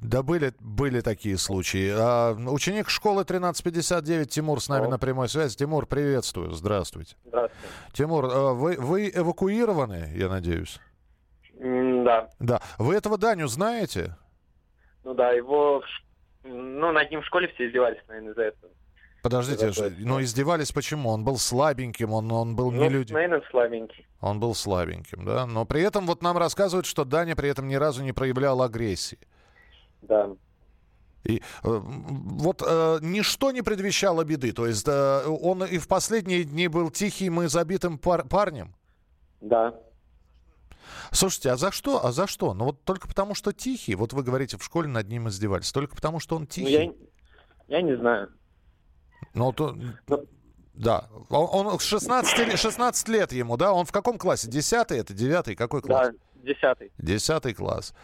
Да 0.00 0.22
были, 0.22 0.54
были 0.60 1.00
такие 1.00 1.36
случаи. 1.36 1.92
А, 1.94 2.32
ученик 2.32 2.88
школы 2.88 3.22
1359 3.22 4.30
Тимур 4.30 4.62
с 4.62 4.68
нами 4.70 4.86
О. 4.86 4.88
на 4.88 4.98
прямой 4.98 5.28
связи. 5.28 5.56
Тимур, 5.56 5.86
приветствую. 5.86 6.52
Здравствуйте. 6.52 7.16
Здравствуйте. 7.26 7.68
Тимур, 7.92 8.26
вы, 8.26 8.76
вы 8.78 9.10
эвакуированы, 9.14 10.12
я 10.16 10.30
надеюсь? 10.30 10.80
Да. 11.58 12.30
Да. 12.38 12.62
Вы 12.78 12.94
этого 12.94 13.18
Даню 13.18 13.46
знаете? 13.48 14.16
Ну 15.04 15.12
да, 15.12 15.32
его... 15.32 15.82
Ну, 16.42 16.90
над 16.92 17.10
ним 17.10 17.20
в 17.20 17.26
школе 17.26 17.48
все 17.48 17.68
издевались, 17.68 18.00
наверное, 18.08 18.32
из-за 18.32 18.42
этого. 18.44 18.72
Подождите, 19.22 19.72
что, 19.72 19.92
но 19.98 20.22
издевались 20.22 20.72
почему? 20.72 21.10
Он 21.10 21.24
был 21.24 21.36
слабеньким, 21.36 22.12
он, 22.12 22.30
он 22.32 22.56
был 22.56 22.70
ну, 22.70 22.82
не 22.82 22.88
люди. 22.88 23.12
Наверное, 23.12 23.42
слабенький. 23.50 24.06
Он 24.20 24.40
был 24.40 24.54
слабеньким, 24.54 25.24
да. 25.24 25.46
Но 25.46 25.64
при 25.64 25.82
этом 25.82 26.06
вот 26.06 26.22
нам 26.22 26.38
рассказывают, 26.38 26.86
что 26.86 27.04
Даня 27.04 27.36
при 27.36 27.48
этом 27.48 27.68
ни 27.68 27.74
разу 27.74 28.02
не 28.02 28.12
проявлял 28.12 28.62
агрессии. 28.62 29.18
Да. 30.02 30.30
И 31.24 31.38
э, 31.38 31.40
вот 31.62 32.62
э, 32.66 32.98
ничто 33.02 33.50
не 33.50 33.62
предвещало 33.62 34.24
беды. 34.24 34.52
То 34.52 34.66
есть 34.66 34.88
э, 34.88 35.26
он 35.26 35.64
и 35.64 35.78
в 35.78 35.86
последние 35.86 36.44
дни 36.44 36.68
был 36.68 36.90
тихим 36.90 37.42
и 37.42 37.48
забитым 37.48 37.98
пар- 37.98 38.26
парнем. 38.26 38.74
Да. 39.40 39.74
Слушайте, 41.12 41.50
а 41.50 41.56
за 41.56 41.72
что? 41.72 42.04
А 42.04 42.12
за 42.12 42.26
что? 42.26 42.54
Ну 42.54 42.66
вот 42.66 42.84
только 42.84 43.06
потому, 43.06 43.34
что 43.34 43.52
тихий. 43.52 43.94
Вот 43.94 44.12
вы 44.12 44.22
говорите, 44.22 44.56
в 44.56 44.64
школе 44.64 44.88
над 44.88 45.08
ним 45.08 45.28
издевались. 45.28 45.72
Только 45.72 45.94
потому, 45.94 46.20
что 46.20 46.36
он 46.36 46.46
тихий. 46.46 46.86
Ну, 46.86 46.96
я, 47.68 47.78
я 47.78 47.82
не 47.82 47.96
знаю. 47.96 48.30
Ну, 49.34 49.52
то... 49.52 49.76
Да. 50.74 51.08
Он, 51.28 51.66
он 51.66 51.78
16, 51.78 52.58
16 52.58 53.08
лет 53.08 53.32
ему, 53.32 53.56
да? 53.56 53.72
Он 53.72 53.84
в 53.84 53.92
каком 53.92 54.18
классе? 54.18 54.48
Десятый 54.48 54.98
это? 54.98 55.12
Девятый? 55.12 55.54
Какой 55.54 55.82
класс? 55.82 56.08
Да, 56.08 56.14
десятый. 56.42 56.90
Десятый 56.96 57.52
класс. 57.54 57.94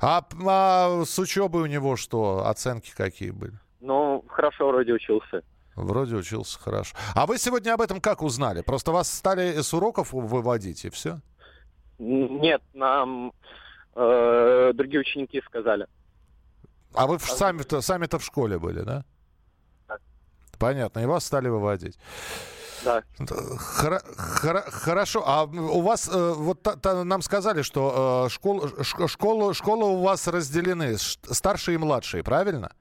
А, 0.00 0.22
а 0.46 1.04
с 1.04 1.18
учебой 1.18 1.62
у 1.62 1.66
него 1.66 1.96
что? 1.96 2.46
Оценки 2.46 2.92
какие 2.94 3.30
были? 3.30 3.58
Ну, 3.80 4.24
хорошо 4.28 4.68
вроде 4.68 4.92
учился. 4.92 5.42
Вроде 5.74 6.16
учился 6.16 6.58
хорошо. 6.58 6.96
А 7.14 7.26
вы 7.26 7.38
сегодня 7.38 7.72
об 7.72 7.80
этом 7.80 8.00
как 8.00 8.22
узнали? 8.22 8.62
Просто 8.62 8.92
вас 8.92 9.10
стали 9.10 9.62
с 9.62 9.72
уроков 9.72 10.12
выводить, 10.12 10.84
и 10.84 10.90
все? 10.90 11.20
Нет, 11.98 12.60
нам 12.74 13.32
э, 13.94 14.72
другие 14.74 15.00
ученики 15.00 15.40
сказали. 15.46 15.86
А 16.94 17.06
вы 17.06 17.18
сами-то 17.18 17.80
сами 17.80 18.06
в 18.10 18.24
школе 18.24 18.58
были, 18.58 18.80
да? 18.80 19.04
Понятно, 20.58 21.00
и 21.00 21.06
вас 21.06 21.24
стали 21.24 21.48
выводить. 21.48 21.98
Да. 22.84 23.02
Хор- 23.58 24.02
хор- 24.16 24.70
хорошо. 24.70 25.22
А 25.26 25.44
у 25.44 25.80
вас 25.80 26.08
э, 26.08 26.32
вот 26.36 26.62
та, 26.62 26.76
та, 26.76 27.04
нам 27.04 27.22
сказали, 27.22 27.62
что 27.62 28.26
э, 28.26 28.30
школ, 28.30 28.68
ш, 28.82 29.08
школа, 29.08 29.52
школа 29.54 29.84
у 29.86 30.02
вас 30.02 30.28
разделены, 30.28 30.96
старшие 30.98 31.74
и 31.74 31.78
младшие, 31.78 32.22
правильно? 32.22 32.72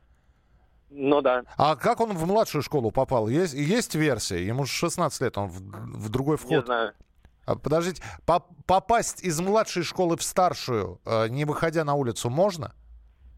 Ну 0.89 1.21
да. 1.21 1.43
А 1.57 1.75
как 1.75 1.99
он 1.99 2.15
в 2.15 2.25
младшую 2.25 2.61
школу 2.61 2.91
попал? 2.91 3.27
Есть, 3.27 3.53
есть 3.53 3.95
версия? 3.95 4.45
Ему 4.45 4.65
16 4.65 5.21
лет, 5.21 5.37
он 5.37 5.49
в, 5.49 5.59
в 5.59 6.09
другой 6.09 6.37
вход. 6.37 6.51
Не 6.51 6.61
знаю. 6.65 6.93
А, 7.45 7.55
подождите, 7.55 8.03
по 8.25 8.39
попасть 8.65 9.23
из 9.23 9.39
младшей 9.39 9.83
школы 9.83 10.17
в 10.17 10.23
старшую, 10.23 10.99
э, 11.05 11.27
не 11.29 11.45
выходя 11.45 11.83
на 11.83 11.95
улицу, 11.95 12.29
можно? 12.29 12.73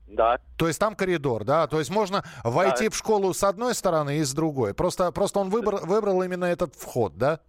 Да. 0.09 0.39
То 0.57 0.67
есть 0.67 0.79
там 0.79 0.95
коридор, 0.95 1.43
да? 1.43 1.67
То 1.67 1.79
есть 1.79 1.91
можно 1.91 2.23
войти 2.43 2.85
да. 2.85 2.89
в 2.89 2.97
школу 2.97 3.33
с 3.33 3.43
одной 3.43 3.75
стороны 3.75 4.17
и 4.17 4.23
с 4.23 4.33
другой. 4.33 4.73
Просто, 4.73 5.11
просто 5.11 5.39
он 5.39 5.49
выбор, 5.49 5.77
выбрал 5.85 6.23
именно 6.23 6.45
этот 6.45 6.75
вход, 6.75 7.17
да? 7.17 7.39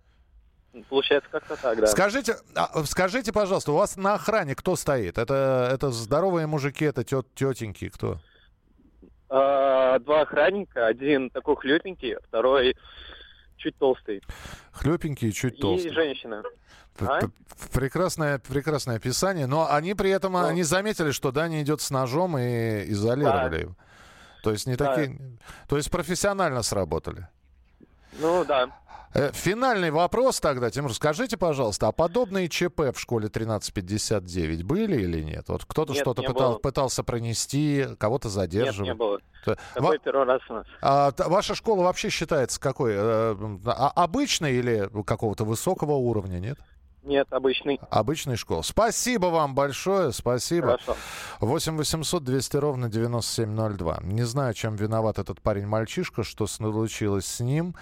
Получается 0.88 1.28
как-то 1.30 1.56
так, 1.56 1.80
да. 1.80 1.86
Скажите, 1.86 2.36
а, 2.54 2.84
скажите, 2.84 3.32
пожалуйста, 3.32 3.72
у 3.72 3.76
вас 3.76 3.96
на 3.96 4.14
охране 4.14 4.54
кто 4.54 4.76
стоит? 4.76 5.18
Это, 5.18 5.68
это 5.72 5.90
здоровые 5.90 6.46
мужики, 6.46 6.84
это 6.84 7.02
тет, 7.02 7.26
тетеньки, 7.34 7.88
кто? 7.88 8.20
А, 9.28 9.98
два 10.00 10.20
охранника, 10.20 10.86
один 10.86 11.30
такой 11.30 11.56
хлепенький, 11.56 12.16
второй 12.28 12.76
чуть 13.60 13.76
толстый. 13.78 14.22
Хлепенький 14.72 15.28
и 15.28 15.32
чуть 15.32 15.60
толстый. 15.60 15.88
И 15.88 15.92
женщина. 15.92 16.42
А? 16.98 17.20
Прекрасное, 17.72 18.38
прекрасное 18.38 18.96
описание. 18.96 19.46
Но 19.46 19.70
они 19.70 19.94
при 19.94 20.10
этом 20.10 20.32
ну. 20.32 20.44
они 20.44 20.62
заметили, 20.62 21.12
что 21.12 21.30
Даня 21.30 21.62
идет 21.62 21.80
с 21.80 21.90
ножом 21.90 22.36
и 22.38 22.90
изолировали 22.90 23.50
да. 23.50 23.56
его. 23.56 23.76
То 24.42 24.52
есть 24.52 24.66
не 24.66 24.76
да. 24.76 24.94
такие. 24.94 25.18
То 25.68 25.76
есть 25.76 25.90
профессионально 25.90 26.62
сработали. 26.62 27.28
Ну 28.18 28.44
да. 28.44 28.70
Э, 29.12 29.30
финальный 29.32 29.90
вопрос 29.90 30.38
тогда, 30.40 30.70
Тимур, 30.70 30.94
скажите, 30.94 31.36
пожалуйста, 31.36 31.88
а 31.88 31.92
подобные 31.92 32.48
ЧП 32.48 32.94
в 32.94 32.98
школе 32.98 33.26
1359 33.26 34.62
были 34.62 35.02
или 35.02 35.22
нет? 35.22 35.48
Вот 35.48 35.64
кто-то 35.64 35.94
что-то 35.94 36.22
пытал, 36.22 36.58
пытался 36.58 37.02
пронести, 37.02 37.86
кого-то 37.98 38.28
задерживать? 38.28 38.88
Нет, 38.88 38.94
не 38.94 38.94
было. 38.94 39.18
Такой 39.44 39.58
Во... 39.74 39.98
первый 39.98 40.26
раз 40.26 40.42
у 40.48 40.54
нас. 40.54 40.66
А, 40.80 41.12
ваша 41.16 41.54
школа 41.54 41.82
вообще 41.82 42.08
считается 42.10 42.60
какой? 42.60 42.92
Э, 42.94 43.58
а, 43.66 43.90
обычной 43.96 44.52
или 44.54 44.88
какого-то 45.04 45.44
высокого 45.44 45.92
уровня, 45.92 46.38
нет? 46.38 46.58
Нет, 47.10 47.26
обычный. 47.32 47.80
Обычный 47.90 48.36
школ. 48.36 48.62
Спасибо 48.62 49.26
вам 49.26 49.56
большое, 49.56 50.12
спасибо. 50.12 50.78
Хорошо. 50.78 50.96
8 51.40 51.76
800 51.76 52.22
200 52.22 52.56
ровно 52.58 52.88
9702. 52.88 53.98
Не 54.04 54.22
знаю, 54.22 54.54
чем 54.54 54.76
виноват 54.76 55.18
этот 55.18 55.42
парень-мальчишка, 55.42 56.22
что 56.22 56.46
случилось 56.46 57.26
с 57.26 57.40
ним. 57.40 57.74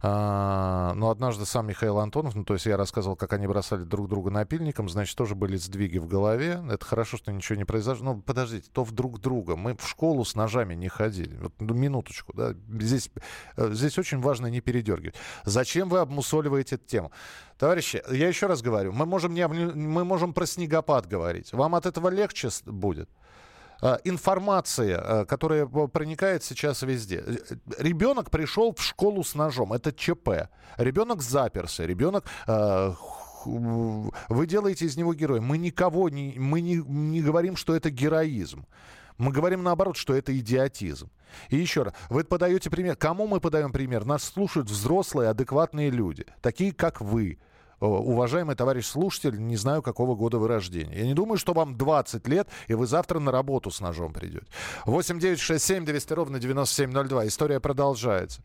А, 0.00 0.94
но 0.94 1.10
однажды 1.10 1.44
сам 1.44 1.66
Михаил 1.66 1.98
Антонов, 1.98 2.34
ну 2.34 2.42
то 2.42 2.54
есть 2.54 2.64
я 2.64 2.78
рассказывал, 2.78 3.16
как 3.16 3.34
они 3.34 3.46
бросали 3.46 3.82
друг 3.82 4.08
друга 4.08 4.30
напильником, 4.30 4.88
значит, 4.88 5.14
тоже 5.14 5.34
были 5.34 5.58
сдвиги 5.58 5.98
в 5.98 6.06
голове. 6.06 6.62
Это 6.70 6.82
хорошо, 6.82 7.18
что 7.18 7.30
ничего 7.32 7.58
не 7.58 7.66
произошло. 7.66 8.14
Ну, 8.14 8.22
подождите, 8.22 8.70
то 8.72 8.82
в 8.82 8.92
друг 8.92 9.20
друга. 9.20 9.56
Мы 9.56 9.76
в 9.76 9.86
школу 9.86 10.24
с 10.24 10.34
ножами 10.34 10.72
не 10.72 10.88
ходили. 10.88 11.36
Вот, 11.36 11.52
ну, 11.58 11.74
минуточку, 11.74 12.32
да. 12.34 12.54
Здесь, 12.80 13.10
э, 13.58 13.72
здесь 13.72 13.98
очень 13.98 14.20
важно 14.20 14.46
не 14.46 14.62
передергивать. 14.62 15.16
Зачем 15.44 15.90
вы 15.90 15.98
обмусоливаете 15.98 16.76
эту 16.76 16.86
тему? 16.86 17.12
Товарищи, 17.60 18.02
я 18.10 18.26
еще 18.26 18.46
раз 18.46 18.62
говорю, 18.62 18.90
мы 18.90 19.04
можем, 19.04 19.34
не, 19.34 19.46
мы 19.46 20.02
можем 20.02 20.32
про 20.32 20.46
снегопад 20.46 21.06
говорить. 21.06 21.52
Вам 21.52 21.74
от 21.74 21.84
этого 21.84 22.08
легче 22.08 22.48
будет? 22.64 23.10
А, 23.82 23.98
информация, 24.02 24.98
а, 24.98 25.24
которая 25.26 25.66
проникает 25.66 26.42
сейчас 26.42 26.80
везде. 26.80 27.22
Ребенок 27.76 28.30
пришел 28.30 28.74
в 28.74 28.82
школу 28.82 29.22
с 29.22 29.34
ножом. 29.34 29.74
Это 29.74 29.92
ЧП. 29.92 30.48
Ребенок 30.78 31.20
заперся. 31.20 31.86
Ребенок 31.86 32.24
а, 32.46 32.94
вы 33.44 34.46
делаете 34.46 34.86
из 34.86 34.96
него 34.96 35.12
героя. 35.12 35.42
Мы 35.42 35.58
никого 35.58 36.08
не, 36.08 36.36
мы 36.38 36.62
не, 36.62 36.76
не 36.76 37.20
говорим, 37.20 37.56
что 37.56 37.76
это 37.76 37.90
героизм. 37.90 38.64
Мы 39.18 39.32
говорим 39.32 39.62
наоборот, 39.62 39.98
что 39.98 40.14
это 40.14 40.34
идиотизм. 40.34 41.10
И 41.50 41.58
еще 41.58 41.82
раз, 41.82 41.94
вы 42.08 42.24
подаете 42.24 42.70
пример. 42.70 42.96
Кому 42.96 43.26
мы 43.26 43.38
подаем 43.38 43.70
пример? 43.70 44.06
Нас 44.06 44.24
слушают 44.24 44.70
взрослые, 44.70 45.28
адекватные 45.28 45.90
люди, 45.90 46.24
такие 46.40 46.72
как 46.72 47.02
вы. 47.02 47.38
Уважаемый 47.80 48.56
товарищ 48.56 48.86
слушатель, 48.86 49.40
не 49.40 49.56
знаю, 49.56 49.82
какого 49.82 50.14
года 50.14 50.38
вы 50.38 50.48
рождения. 50.48 50.98
Я 50.98 51.06
не 51.06 51.14
думаю, 51.14 51.38
что 51.38 51.54
вам 51.54 51.76
20 51.76 52.28
лет, 52.28 52.48
и 52.68 52.74
вы 52.74 52.86
завтра 52.86 53.20
на 53.20 53.32
работу 53.32 53.70
с 53.70 53.80
ножом 53.80 54.12
придете. 54.12 54.46
8 54.84 55.18
9 55.18 55.40
6 55.40 55.64
7 55.64 55.84
200 55.86 56.12
ровно 56.12 56.38
9702. 56.38 57.26
История 57.26 57.58
продолжается. 57.58 58.42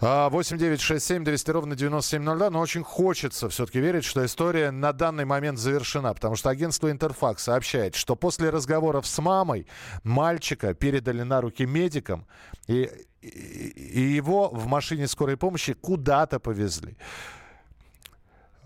8 0.00 0.58
9 0.58 0.80
6 0.80 1.04
7 1.04 1.24
200 1.24 1.50
ровно 1.50 1.76
9702. 1.76 2.50
Но 2.50 2.60
очень 2.60 2.82
хочется 2.82 3.48
все-таки 3.48 3.80
верить, 3.80 4.04
что 4.04 4.24
история 4.24 4.70
на 4.70 4.92
данный 4.92 5.24
момент 5.24 5.58
завершена. 5.58 6.12
Потому 6.14 6.36
что 6.36 6.50
агентство 6.50 6.90
Интерфакс 6.90 7.44
сообщает, 7.44 7.94
что 7.94 8.16
после 8.16 8.50
разговоров 8.50 9.06
с 9.06 9.18
мамой 9.20 9.66
мальчика 10.02 10.74
передали 10.74 11.22
на 11.22 11.40
руки 11.40 11.66
медикам. 11.66 12.26
И, 12.66 12.90
и, 13.22 13.28
и 13.28 14.00
его 14.00 14.48
в 14.48 14.66
машине 14.66 15.08
скорой 15.08 15.36
помощи 15.36 15.72
куда-то 15.72 16.38
повезли. 16.38 16.96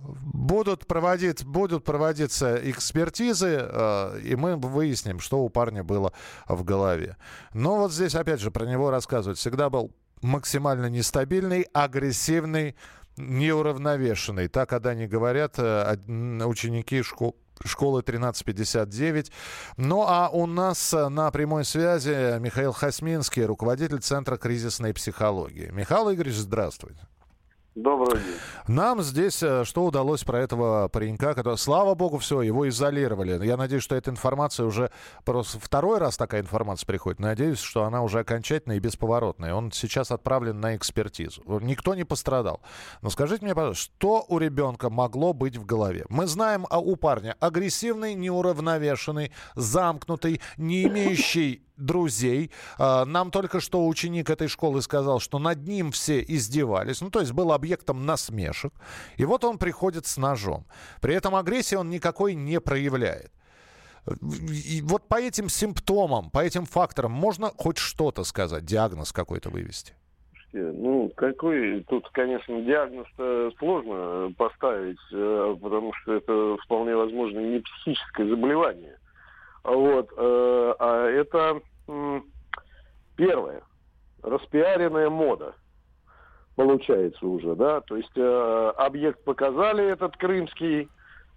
Будут, 0.02 0.86
проводить, 0.86 1.44
будут 1.44 1.84
проводиться 1.84 2.58
экспертизы, 2.70 3.58
э, 3.60 4.20
и 4.24 4.34
мы 4.36 4.56
выясним, 4.56 5.20
что 5.20 5.40
у 5.42 5.48
парня 5.48 5.84
было 5.84 6.12
в 6.48 6.64
голове. 6.64 7.16
Но 7.54 7.76
вот 7.76 7.92
здесь, 7.92 8.14
опять 8.14 8.40
же, 8.40 8.50
про 8.50 8.66
него 8.66 8.90
рассказывают. 8.90 9.38
Всегда 9.38 9.70
был 9.70 9.92
максимально 10.22 10.86
нестабильный, 10.86 11.62
агрессивный, 11.72 12.76
неуравновешенный. 13.16 14.48
Так, 14.48 14.68
когда 14.68 14.94
не 14.94 15.06
говорят 15.06 15.54
э, 15.58 15.96
ученики 16.44 17.02
школ, 17.02 17.36
школы 17.64 18.00
1359. 18.00 19.30
Ну 19.76 20.04
а 20.06 20.28
у 20.28 20.46
нас 20.46 20.92
э, 20.94 21.08
на 21.08 21.30
прямой 21.30 21.64
связи 21.64 22.38
Михаил 22.38 22.72
Хасминский, 22.72 23.44
руководитель 23.44 24.00
Центра 24.00 24.36
кризисной 24.36 24.94
психологии. 24.94 25.70
Михаил 25.70 26.12
Игоревич, 26.12 26.38
здравствуйте. 26.38 27.00
Добрый 27.74 28.20
день. 28.20 28.34
Нам 28.68 29.00
здесь 29.00 29.42
э, 29.42 29.64
что 29.64 29.86
удалось 29.86 30.24
про 30.24 30.40
этого 30.40 30.88
паренька, 30.88 31.32
который, 31.32 31.56
слава 31.56 31.94
богу, 31.94 32.18
все, 32.18 32.42
его 32.42 32.68
изолировали. 32.68 33.46
Я 33.46 33.56
надеюсь, 33.56 33.82
что 33.82 33.94
эта 33.94 34.10
информация 34.10 34.66
уже 34.66 34.90
просто 35.24 35.58
второй 35.58 35.96
раз 35.96 36.18
такая 36.18 36.42
информация 36.42 36.86
приходит. 36.86 37.18
Надеюсь, 37.18 37.60
что 37.60 37.84
она 37.84 38.02
уже 38.02 38.18
окончательная 38.18 38.76
и 38.76 38.80
бесповоротная. 38.80 39.54
Он 39.54 39.72
сейчас 39.72 40.10
отправлен 40.10 40.60
на 40.60 40.76
экспертизу. 40.76 41.42
Никто 41.60 41.94
не 41.94 42.04
пострадал. 42.04 42.60
Но 43.00 43.08
скажите 43.08 43.42
мне, 43.42 43.54
пожалуйста, 43.54 43.84
что 43.84 44.26
у 44.28 44.36
ребенка 44.36 44.90
могло 44.90 45.32
быть 45.32 45.56
в 45.56 45.64
голове? 45.64 46.04
Мы 46.10 46.26
знаем 46.26 46.66
а 46.68 46.78
у 46.78 46.96
парня 46.96 47.36
агрессивный, 47.40 48.12
неуравновешенный, 48.12 49.32
замкнутый, 49.54 50.42
не 50.58 50.84
имеющий 50.84 51.62
друзей. 51.76 52.50
А, 52.78 53.04
нам 53.04 53.30
только 53.30 53.60
что 53.60 53.86
ученик 53.86 54.30
этой 54.30 54.48
школы 54.48 54.82
сказал, 54.82 55.20
что 55.20 55.38
над 55.38 55.66
ним 55.66 55.90
все 55.90 56.22
издевались. 56.22 57.00
Ну, 57.00 57.10
то 57.10 57.20
есть 57.20 57.32
был 57.32 57.52
объектом 57.62 58.04
насмешек. 58.04 58.72
И 59.16 59.24
вот 59.24 59.44
он 59.44 59.58
приходит 59.58 60.06
с 60.06 60.16
ножом. 60.16 60.66
При 61.00 61.14
этом 61.14 61.36
агрессии 61.36 61.76
он 61.76 61.90
никакой 61.90 62.34
не 62.34 62.60
проявляет. 62.60 63.30
И 64.66 64.82
вот 64.82 65.06
по 65.06 65.20
этим 65.20 65.48
симптомам, 65.48 66.30
по 66.30 66.40
этим 66.40 66.64
факторам 66.64 67.12
можно 67.12 67.52
хоть 67.56 67.78
что-то 67.78 68.24
сказать, 68.24 68.64
диагноз 68.64 69.12
какой-то 69.12 69.48
вывести? 69.48 69.94
Ну, 70.52 71.10
какой 71.16 71.82
тут, 71.88 72.08
конечно, 72.10 72.60
диагноз 72.60 73.06
сложно 73.58 74.34
поставить, 74.36 74.98
э, 75.12 75.56
потому 75.62 75.94
что 75.94 76.14
это 76.14 76.56
вполне 76.64 76.94
возможно 76.94 77.38
не 77.38 77.60
психическое 77.60 78.28
заболевание. 78.28 78.98
Вот. 79.64 80.10
Э, 80.14 80.74
а 80.78 81.06
это 81.08 81.62
первое. 83.16 83.62
Распиаренная 84.22 85.08
мода 85.08 85.54
получается 86.56 87.26
уже, 87.26 87.54
да, 87.54 87.80
то 87.80 87.96
есть 87.96 88.16
э, 88.16 88.72
объект 88.76 89.22
показали 89.24 89.84
этот 89.84 90.16
крымский, 90.16 90.88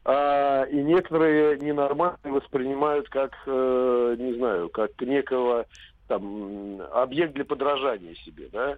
э, 0.06 0.69
и 0.71 0.84
некоторые 0.84 1.58
ненормально 1.60 2.17
воспринимают 2.23 3.10
как, 3.10 3.34
э, 3.45 4.15
не 4.19 4.34
знаю, 4.34 4.69
как 4.69 4.99
некого 5.01 5.65
там 6.08 6.82
объект 6.91 7.34
для 7.34 7.45
подражания 7.45 8.15
себе, 8.15 8.49
да, 8.51 8.78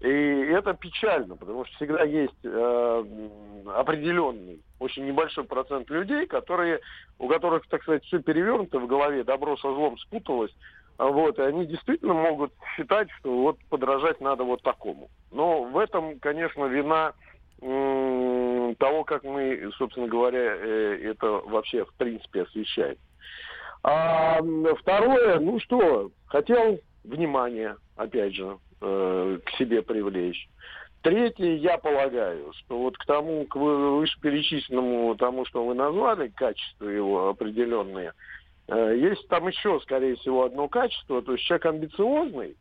и 0.00 0.08
это 0.08 0.74
печально, 0.74 1.36
потому 1.36 1.64
что 1.64 1.76
всегда 1.76 2.02
есть 2.04 2.44
э, 2.44 3.04
определенный, 3.74 4.60
очень 4.78 5.06
небольшой 5.06 5.44
процент 5.44 5.88
людей, 5.88 6.26
которые, 6.26 6.80
у 7.18 7.28
которых, 7.28 7.66
так 7.68 7.82
сказать, 7.82 8.04
все 8.04 8.20
перевернуто 8.20 8.78
в 8.78 8.86
голове, 8.86 9.24
добро 9.24 9.56
со 9.56 9.72
злом 9.72 9.96
спуталось, 9.98 10.54
вот, 10.98 11.38
и 11.38 11.42
они 11.42 11.66
действительно 11.66 12.14
могут 12.14 12.52
считать, 12.74 13.08
что 13.18 13.42
вот 13.42 13.58
подражать 13.68 14.20
надо 14.20 14.44
вот 14.44 14.62
такому. 14.62 15.08
Но 15.30 15.64
в 15.64 15.78
этом, 15.78 16.18
конечно, 16.18 16.64
вина 16.64 17.12
того, 17.60 19.04
как 19.04 19.24
мы, 19.24 19.70
собственно 19.78 20.06
говоря, 20.08 20.56
э, 20.56 21.00
это 21.04 21.26
вообще 21.26 21.84
в 21.84 21.94
принципе 21.94 22.42
освещаем. 22.42 22.96
А 23.82 24.40
второе, 24.80 25.38
ну 25.38 25.58
что, 25.60 26.10
хотел 26.26 26.78
внимание, 27.04 27.76
опять 27.96 28.34
же, 28.34 28.58
э, 28.82 29.38
к 29.44 29.50
себе 29.52 29.82
привлечь. 29.82 30.48
Третье, 31.02 31.54
я 31.54 31.78
полагаю, 31.78 32.52
что 32.54 32.78
вот 32.78 32.98
к 32.98 33.06
тому, 33.06 33.46
к 33.46 33.54
вышеперечисленному 33.54 35.14
тому, 35.14 35.44
что 35.46 35.64
вы 35.64 35.74
назвали, 35.74 36.28
качества 36.28 36.88
его 36.88 37.28
определенные, 37.28 38.12
есть 38.68 39.28
там 39.28 39.46
еще, 39.48 39.78
скорее 39.80 40.16
всего, 40.16 40.44
одно 40.44 40.68
качество, 40.68 41.22
то 41.22 41.32
есть 41.32 41.44
человек 41.44 41.66
амбициозный, 41.66 42.56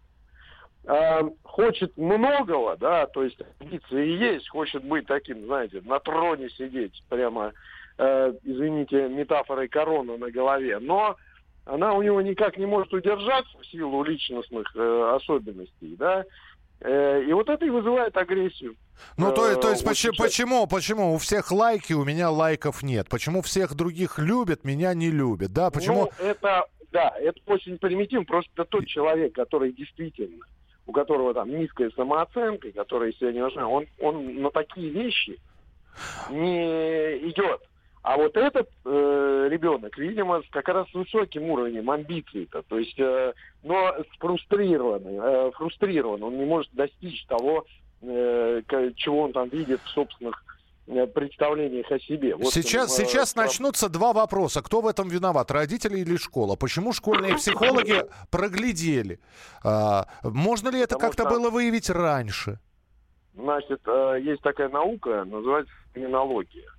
э, 0.85 1.21
хочет 1.43 1.97
многого, 1.97 2.77
да, 2.77 3.07
то 3.07 3.23
есть 3.23 3.39
амбиции 3.59 4.07
есть, 4.07 4.49
хочет 4.49 4.83
быть 4.83 5.07
таким, 5.07 5.45
знаете, 5.45 5.81
на 5.85 5.99
троне 5.99 6.49
сидеть, 6.49 7.03
прямо, 7.09 7.53
э, 7.97 8.33
извините, 8.43 9.07
метафорой 9.09 9.67
корона 9.67 10.17
на 10.17 10.29
голове, 10.29 10.79
но 10.79 11.15
она 11.65 11.93
у 11.93 12.03
него 12.03 12.21
никак 12.21 12.57
не 12.57 12.67
может 12.67 12.93
удержаться 12.93 13.57
в 13.57 13.65
силу 13.65 14.03
личностных 14.03 14.75
э, 14.75 15.15
особенностей, 15.15 15.95
да, 15.97 16.21
э, 16.21 16.25
и 16.87 17.33
вот 17.33 17.49
это 17.49 17.65
и 17.65 17.69
вызывает 17.69 18.15
агрессию. 18.15 18.75
Ну, 19.17 19.33
то, 19.33 19.55
то 19.55 19.71
есть 19.71 19.83
почему, 19.83 20.13
почему, 20.17 20.67
почему 20.67 21.13
у 21.13 21.17
всех 21.17 21.51
лайки, 21.51 21.93
у 21.93 22.05
меня 22.05 22.29
лайков 22.29 22.83
нет? 22.83 23.07
Почему 23.09 23.41
всех 23.41 23.75
других 23.75 24.19
любят, 24.19 24.63
меня 24.63 24.93
не 24.93 25.09
любят? 25.09 25.51
Да, 25.51 25.69
почему? 25.71 26.11
Ну, 26.19 26.25
это, 26.25 26.65
да, 26.91 27.13
это 27.19 27.39
очень 27.47 27.77
примитивно. 27.77 28.25
Просто 28.25 28.65
тот 28.65 28.85
человек, 28.85 29.33
который 29.33 29.73
действительно, 29.73 30.45
у 30.85 30.91
которого 30.91 31.33
там 31.33 31.49
низкая 31.49 31.91
самооценка, 31.91 32.71
который 32.71 33.13
себя 33.13 33.31
не 33.31 33.41
уважает, 33.41 33.67
он, 33.67 33.87
он 33.99 34.41
на 34.41 34.51
такие 34.51 34.89
вещи 34.89 35.39
не 36.29 37.29
идет. 37.29 37.61
А 38.05 38.17
вот 38.17 38.37
этот 38.37 38.69
э, 38.85 39.47
ребенок, 39.49 39.97
видимо, 39.97 40.43
как 40.51 40.67
раз 40.67 40.87
с 40.91 40.93
высоким 40.93 41.49
уровнем 41.49 41.89
амбиций-то, 41.89 42.61
то 42.61 42.77
есть, 42.77 42.99
э, 42.99 43.33
но 43.63 43.95
фрустрированный, 44.19 45.17
э, 45.19 45.51
фрустрирован, 45.55 46.21
он 46.21 46.37
не 46.37 46.45
может 46.45 46.71
достичь 46.73 47.25
того, 47.25 47.65
э, 48.03 48.61
чего 48.95 49.21
он 49.21 49.33
там 49.33 49.49
видит 49.49 49.81
в 49.83 49.89
собственных 49.89 50.35
э, 50.85 51.07
представлениях 51.07 51.91
о 51.91 51.97
себе. 51.97 52.35
Вот, 52.35 52.53
сейчас 52.53 52.99
э, 52.99 53.05
сейчас 53.05 53.33
прав... 53.33 53.47
начнутся 53.47 53.89
два 53.89 54.13
вопроса. 54.13 54.61
Кто 54.61 54.81
в 54.81 54.87
этом 54.87 55.09
виноват, 55.09 55.49
родители 55.49 55.97
или 55.97 56.15
школа? 56.17 56.55
Почему 56.55 56.93
школьные 56.93 57.33
психологи 57.37 58.03
проглядели? 58.29 59.19
А, 59.63 60.05
можно 60.21 60.69
ли 60.69 60.79
это 60.79 60.99
как-то 60.99 61.25
было 61.27 61.49
выявить 61.49 61.89
раньше? 61.89 62.59
Значит, 63.33 63.81
э, 63.87 64.19
есть 64.21 64.43
такая 64.43 64.69
наука, 64.69 65.25
называется 65.25 65.73
криминология. 65.91 66.74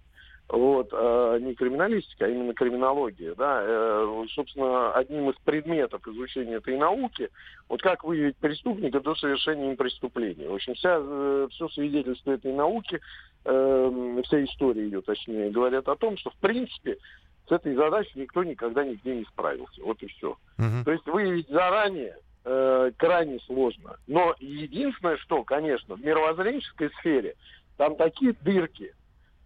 Вот, 0.49 0.91
э, 0.93 1.39
не 1.41 1.55
криминалистика, 1.55 2.27
а 2.27 2.29
именно 2.29 2.55
криминология, 2.55 3.35
да, 3.35 3.61
э, 3.63 4.25
собственно, 4.33 4.93
одним 4.93 5.31
из 5.31 5.37
предметов 5.45 6.07
изучения 6.07 6.55
этой 6.55 6.77
науки, 6.77 7.31
вот 7.69 7.83
как 7.83 8.05
выявить 8.05 8.37
преступника 8.37 9.01
до 9.01 9.17
совершения 9.17 9.71
им 9.71 9.77
преступления. 9.77 10.49
В 10.49 10.55
общем, 10.55 10.75
вся, 10.75 11.01
все 11.49 11.69
свидетельство 11.71 12.31
этой 12.31 12.53
науки, 12.53 13.01
вся 13.43 14.45
история 14.45 14.85
ее, 14.85 15.01
точнее, 15.03 15.51
говорят 15.51 15.89
о 15.89 15.97
том, 15.97 16.17
что, 16.17 16.31
в 16.31 16.37
принципе, 16.37 16.99
с 17.49 17.53
этой 17.53 17.75
задачей 17.75 18.21
никто 18.21 18.45
никогда 18.45 18.85
нигде 18.85 19.17
не 19.17 19.25
справился. 19.25 19.83
Вот 19.83 20.03
и 20.03 20.07
все. 20.07 20.37
Угу. 20.59 20.85
То 20.85 20.93
есть 20.93 21.07
выявить 21.07 21.49
заранее 21.49 22.17
э, 22.45 22.91
крайне 22.97 23.39
сложно. 23.41 23.97
Но 24.07 24.35
единственное, 24.41 25.17
что, 25.19 25.45
конечно, 25.45 25.95
в 25.95 26.05
мировоззренческой 26.05 26.91
сфере 26.99 27.37
там 27.77 27.97
такие 27.97 28.35
дырки, 28.43 28.95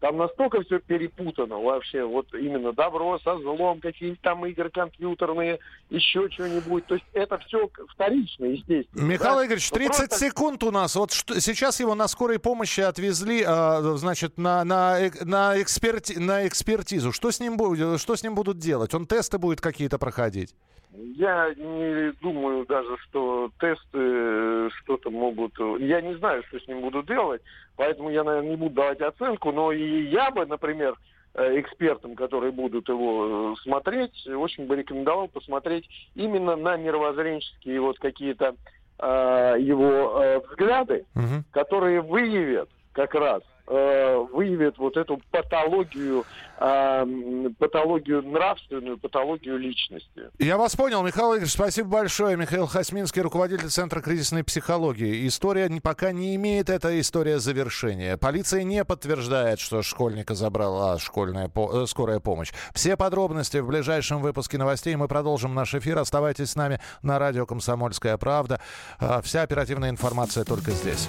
там 0.00 0.16
настолько 0.16 0.62
все 0.62 0.80
перепутано 0.80 1.58
вообще, 1.58 2.04
вот 2.04 2.26
именно 2.32 2.72
добро 2.72 3.18
со 3.18 3.36
злом, 3.38 3.80
какие-нибудь 3.80 4.22
там 4.22 4.46
игры 4.46 4.70
компьютерные, 4.70 5.58
еще 5.90 6.28
что-нибудь. 6.30 6.86
То 6.86 6.94
есть 6.94 7.06
это 7.12 7.38
все 7.38 7.68
вторично, 7.92 8.46
естественно. 8.46 9.02
Михаил 9.02 9.36
да? 9.36 9.44
Игоревич, 9.44 9.70
30 9.70 9.96
просто... 9.96 10.16
секунд 10.16 10.64
у 10.64 10.70
нас. 10.70 10.96
Вот 10.96 11.12
что, 11.12 11.38
сейчас 11.38 11.80
его 11.80 11.94
на 11.94 12.08
скорой 12.08 12.38
помощи 12.38 12.80
отвезли, 12.80 13.44
э, 13.46 13.96
значит, 13.96 14.38
на, 14.38 14.64
на, 14.64 14.98
на, 15.20 15.60
эксперти, 15.60 16.14
на 16.14 16.48
экспертизу. 16.48 17.12
Что 17.12 17.30
с, 17.30 17.38
ним 17.38 17.58
будет, 17.58 18.00
что 18.00 18.16
с 18.16 18.22
ним 18.22 18.34
будут 18.34 18.58
делать? 18.58 18.94
Он 18.94 19.06
тесты 19.06 19.36
будет 19.36 19.60
какие-то 19.60 19.98
проходить? 19.98 20.54
Я 20.92 21.54
не 21.56 22.12
думаю 22.20 22.66
даже, 22.66 22.96
что 23.04 23.50
тесты 23.60 24.70
что-то 24.80 25.10
могут... 25.10 25.52
Я 25.78 26.00
не 26.00 26.14
знаю, 26.16 26.42
что 26.48 26.58
с 26.58 26.66
ним 26.66 26.80
буду 26.80 27.02
делать, 27.02 27.42
поэтому 27.76 28.10
я, 28.10 28.24
наверное, 28.24 28.50
не 28.50 28.56
буду 28.56 28.74
давать 28.74 29.00
оценку, 29.00 29.52
но 29.52 29.70
и 29.70 30.08
я 30.08 30.32
бы, 30.32 30.44
например, 30.46 30.96
э, 31.34 31.60
экспертам, 31.60 32.16
которые 32.16 32.50
будут 32.50 32.88
его 32.88 33.52
э, 33.52 33.62
смотреть, 33.62 34.26
очень 34.26 34.66
бы 34.66 34.76
рекомендовал 34.76 35.28
посмотреть 35.28 35.88
именно 36.16 36.56
на 36.56 36.76
мировоззренческие 36.76 37.80
вот 37.80 37.98
какие-то 38.00 38.56
э, 38.98 39.56
его 39.60 40.22
э, 40.22 40.40
взгляды, 40.40 41.06
угу. 41.14 41.44
которые 41.52 42.00
выявят 42.00 42.68
как 42.92 43.14
раз 43.14 43.42
э, 43.70 44.26
выявит 44.32 44.78
вот 44.78 44.96
эту 44.96 45.20
патологию, 45.30 46.24
э, 46.58 47.06
патологию 47.58 48.22
нравственную, 48.22 48.98
патологию 48.98 49.58
личности. 49.58 50.30
Я 50.38 50.56
вас 50.58 50.76
понял, 50.76 51.02
Михаил 51.02 51.32
Игоревич, 51.32 51.52
спасибо 51.52 51.88
большое. 51.88 52.36
Михаил 52.36 52.66
Хасминский, 52.66 53.22
руководитель 53.22 53.68
Центра 53.68 54.00
кризисной 54.00 54.44
психологии. 54.44 55.26
История 55.26 55.70
пока 55.82 56.12
не 56.12 56.34
имеет 56.36 56.68
эта 56.68 56.98
история 57.00 57.38
завершения. 57.38 58.16
Полиция 58.16 58.64
не 58.64 58.84
подтверждает, 58.84 59.60
что 59.60 59.82
школьника 59.82 60.34
забрала 60.34 60.98
школьная 60.98 61.48
по- 61.48 61.82
э, 61.82 61.86
скорая 61.86 62.20
помощь. 62.20 62.52
Все 62.74 62.96
подробности 62.96 63.58
в 63.58 63.66
ближайшем 63.66 64.20
выпуске 64.20 64.58
новостей. 64.58 64.96
Мы 64.96 65.06
продолжим 65.08 65.54
наш 65.54 65.74
эфир. 65.74 65.98
Оставайтесь 65.98 66.50
с 66.50 66.56
нами 66.56 66.80
на 67.02 67.18
радио 67.18 67.46
«Комсомольская 67.46 68.16
правда». 68.16 68.60
Э, 69.00 69.20
вся 69.22 69.42
оперативная 69.42 69.90
информация 69.90 70.44
только 70.44 70.72
здесь. 70.72 71.08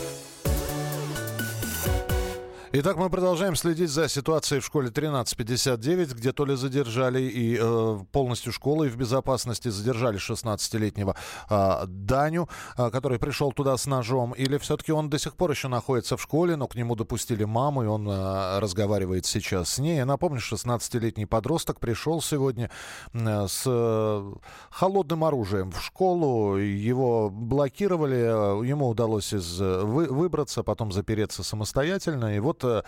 Итак, 2.73 2.95
мы 2.95 3.09
продолжаем 3.09 3.57
следить 3.57 3.89
за 3.89 4.07
ситуацией 4.07 4.61
в 4.61 4.65
школе 4.65 4.87
1359, 4.87 6.13
где 6.13 6.31
то 6.31 6.45
ли 6.45 6.55
задержали 6.55 7.21
и 7.21 7.57
э, 7.59 7.99
полностью 8.13 8.53
школы 8.53 8.87
в 8.87 8.95
безопасности 8.95 9.67
задержали 9.67 10.17
16-летнего 10.17 11.17
э, 11.49 11.83
Даню, 11.85 12.47
э, 12.77 12.89
который 12.89 13.19
пришел 13.19 13.51
туда 13.51 13.75
с 13.75 13.87
ножом, 13.87 14.31
или 14.31 14.57
все-таки 14.57 14.93
он 14.93 15.09
до 15.09 15.19
сих 15.19 15.35
пор 15.35 15.51
еще 15.51 15.67
находится 15.67 16.15
в 16.15 16.21
школе, 16.21 16.55
но 16.55 16.69
к 16.69 16.75
нему 16.75 16.95
допустили 16.95 17.43
маму, 17.43 17.83
и 17.83 17.87
он 17.87 18.07
э, 18.09 18.59
разговаривает 18.59 19.25
сейчас 19.25 19.73
с 19.73 19.79
ней. 19.79 19.97
Я 19.97 20.05
напомню, 20.05 20.39
16-летний 20.39 21.25
подросток 21.25 21.81
пришел 21.81 22.21
сегодня 22.21 22.71
э, 23.11 23.47
с 23.49 23.63
э, 23.65 24.33
холодным 24.69 25.25
оружием 25.25 25.71
в 25.71 25.83
школу, 25.83 26.55
его 26.55 27.29
блокировали, 27.29 28.65
ему 28.65 28.87
удалось 28.87 29.33
из, 29.33 29.59
вы, 29.59 30.05
выбраться, 30.05 30.63
потом 30.63 30.93
запереться 30.93 31.43
самостоятельно, 31.43 32.33
и 32.33 32.39
вот 32.39 32.60
Э, 32.63 32.83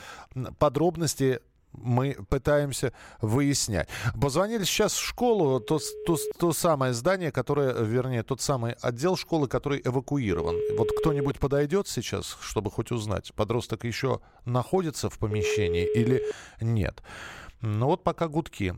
подробности 0.59 1.39
мы 1.73 2.15
пытаемся 2.29 2.93
выяснять. 3.21 3.89
Позвонили 4.19 4.63
сейчас 4.63 4.93
в 4.93 5.03
школу, 5.03 5.59
то, 5.59 5.79
то, 6.05 6.17
то 6.38 6.53
самое 6.53 6.93
здание, 6.93 7.31
которое, 7.31 7.73
вернее, 7.73 8.23
тот 8.23 8.41
самый 8.41 8.73
отдел 8.81 9.15
школы, 9.17 9.47
который 9.47 9.81
эвакуирован. 9.83 10.55
Вот 10.77 10.89
кто-нибудь 10.99 11.39
подойдет 11.39 11.88
сейчас, 11.88 12.38
чтобы 12.41 12.71
хоть 12.71 12.91
узнать, 12.91 13.33
подросток 13.33 13.83
еще 13.86 14.21
находится 14.45 15.09
в 15.09 15.17
помещении 15.17 15.86
или 15.86 16.23
нет. 16.62 17.01
Ну 17.62 17.88
вот 17.88 18.03
пока 18.03 18.27
гудки. 18.27 18.75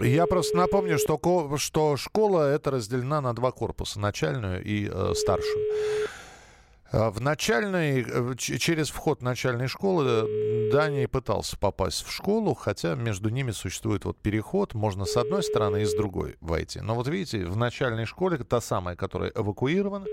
Я 0.00 0.26
просто 0.26 0.56
напомню, 0.56 0.96
что, 0.98 1.56
что 1.56 1.96
школа 1.96 2.52
это 2.52 2.70
разделена 2.70 3.20
на 3.20 3.34
два 3.34 3.50
корпуса, 3.50 3.98
начальную 3.98 4.62
и 4.62 4.88
э, 4.88 5.12
старшую. 5.16 5.66
А 6.90 7.10
в 7.10 7.20
начальной, 7.20 8.02
э, 8.02 8.34
через 8.36 8.88
вход 8.88 9.20
начальной 9.20 9.68
школы 9.68 10.04
э, 10.06 10.70
Дани 10.72 11.04
пытался 11.04 11.58
попасть 11.58 12.04
в 12.04 12.10
школу, 12.10 12.54
хотя 12.54 12.94
между 12.94 13.28
ними 13.28 13.50
существует 13.50 14.06
вот 14.06 14.16
переход, 14.16 14.72
можно 14.72 15.04
с 15.04 15.16
одной 15.16 15.42
стороны 15.42 15.82
и 15.82 15.84
с 15.84 15.94
другой 15.94 16.36
войти. 16.40 16.80
Но 16.80 16.94
вот 16.94 17.06
видите, 17.08 17.44
в 17.44 17.56
начальной 17.56 18.06
школе, 18.06 18.38
та 18.38 18.62
самая, 18.62 18.96
которая 18.96 19.32
эвакуирована, 19.34 20.06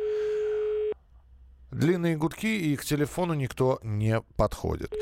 длинные 1.72 2.18
гудки, 2.18 2.58
и 2.58 2.76
к 2.76 2.84
телефону 2.84 3.34
никто 3.36 3.80
не 3.82 4.22
подходит. 4.36 4.94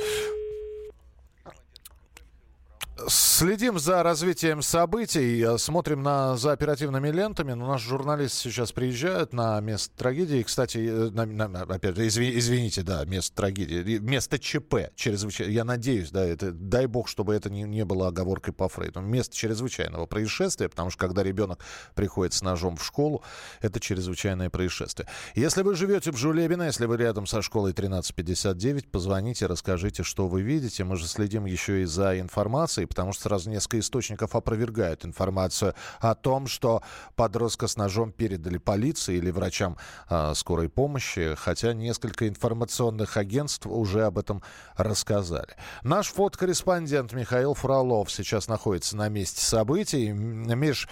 Следим 3.07 3.79
за 3.79 4.03
развитием 4.03 4.61
событий, 4.61 5.41
э, 5.41 5.57
смотрим 5.57 6.03
на, 6.03 6.37
за 6.37 6.51
оперативными 6.51 7.09
лентами. 7.09 7.53
Но 7.53 7.67
наши 7.67 7.89
журналисты 7.89 8.37
сейчас 8.37 8.71
приезжают 8.71 9.33
на 9.33 9.59
место 9.61 9.97
трагедии. 9.97 10.43
Кстати, 10.43 10.77
э, 10.77 11.09
на, 11.09 11.25
на, 11.25 11.61
опять, 11.61 11.97
изви, 11.97 12.37
извините, 12.37 12.83
да, 12.83 13.03
место 13.05 13.35
трагедии. 13.35 13.97
Место 13.97 14.37
ЧП. 14.37 14.91
Чрезвычайно. 14.95 15.51
Я 15.51 15.63
надеюсь, 15.63 16.11
да, 16.11 16.23
это, 16.23 16.51
дай 16.51 16.85
бог, 16.85 17.07
чтобы 17.07 17.33
это 17.33 17.49
не, 17.49 17.63
не 17.63 17.83
было 17.83 18.09
оговоркой 18.09 18.53
по 18.53 18.69
Фрейду. 18.69 19.01
Место 19.01 19.35
чрезвычайного 19.35 20.05
происшествия, 20.05 20.69
потому 20.69 20.91
что 20.91 20.99
когда 20.99 21.23
ребенок 21.23 21.65
приходит 21.95 22.35
с 22.35 22.43
ножом 22.43 22.77
в 22.77 22.85
школу, 22.85 23.23
это 23.61 23.79
чрезвычайное 23.79 24.51
происшествие. 24.51 25.07
Если 25.33 25.63
вы 25.63 25.73
живете 25.73 26.11
в 26.11 26.17
Жулебино, 26.17 26.63
если 26.63 26.85
вы 26.85 26.97
рядом 26.97 27.25
со 27.25 27.41
школой 27.41 27.71
1359, 27.71 28.91
позвоните, 28.91 29.47
расскажите, 29.47 30.03
что 30.03 30.27
вы 30.27 30.43
видите. 30.43 30.83
Мы 30.83 30.95
же 30.95 31.07
следим 31.07 31.45
еще 31.45 31.81
и 31.81 31.85
за 31.85 32.19
информацией 32.19 32.82
информации, 32.83 32.85
потому 32.85 33.13
что 33.13 33.23
сразу 33.23 33.49
несколько 33.49 33.79
источников 33.79 34.35
опровергают 34.35 35.05
информацию 35.05 35.73
о 35.99 36.15
том, 36.15 36.47
что 36.47 36.81
подростка 37.15 37.67
с 37.67 37.77
ножом 37.77 38.11
передали 38.11 38.57
полиции 38.57 39.17
или 39.17 39.31
врачам 39.31 39.77
э, 40.09 40.33
скорой 40.35 40.69
помощи, 40.69 41.35
хотя 41.37 41.73
несколько 41.73 42.27
информационных 42.27 43.17
агентств 43.17 43.65
уже 43.65 44.05
об 44.05 44.17
этом 44.17 44.41
рассказали. 44.77 45.55
Наш 45.83 46.11
фотокорреспондент 46.13 47.13
Михаил 47.13 47.53
Фролов 47.53 48.11
сейчас 48.11 48.47
находится 48.47 48.97
на 48.97 49.09
месте 49.09 49.41
событий. 49.41 50.11
Миш, 50.11 50.87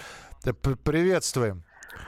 приветствуем. 0.84 1.64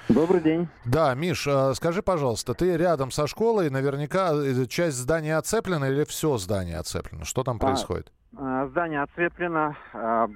Добрый 0.09 0.41
день. 0.41 0.69
Да, 0.85 1.15
Миш, 1.15 1.47
а, 1.47 1.75
скажи, 1.75 2.03
пожалуйста, 2.03 2.55
ты 2.55 2.77
рядом 2.77 3.11
со 3.11 3.27
школой, 3.27 3.71
наверняка 3.71 4.33
э, 4.35 4.67
часть 4.67 4.97
здания 4.97 5.37
оцеплена 5.39 5.89
или 5.89 6.05
все 6.05 6.37
здание 6.39 6.79
оцеплено? 6.79 7.25
Что 7.25 7.43
там 7.43 7.57
а, 7.57 7.59
происходит? 7.59 8.09
А, 8.09 8.24
здание 8.69 9.03
оцеплено, 9.03 9.77
а, 9.93 10.29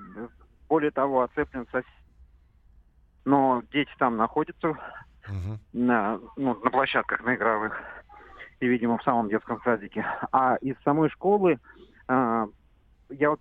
более 0.68 0.90
того, 0.90 1.22
оцеплен 1.22 1.66
сосед. 1.70 1.86
Но 3.24 3.62
дети 3.72 3.90
там 3.98 4.16
находятся 4.16 4.70
угу. 4.70 5.58
на, 5.72 6.18
ну, 6.36 6.54
на 6.62 6.70
площадках, 6.70 7.22
на 7.24 7.34
игровых. 7.34 7.80
И, 8.60 8.66
видимо, 8.66 8.98
в 8.98 9.02
самом 9.02 9.28
детском 9.28 9.60
садике. 9.62 10.04
А 10.32 10.56
из 10.56 10.76
самой 10.82 11.10
школы 11.10 11.58
я 12.08 13.30
вот 13.30 13.40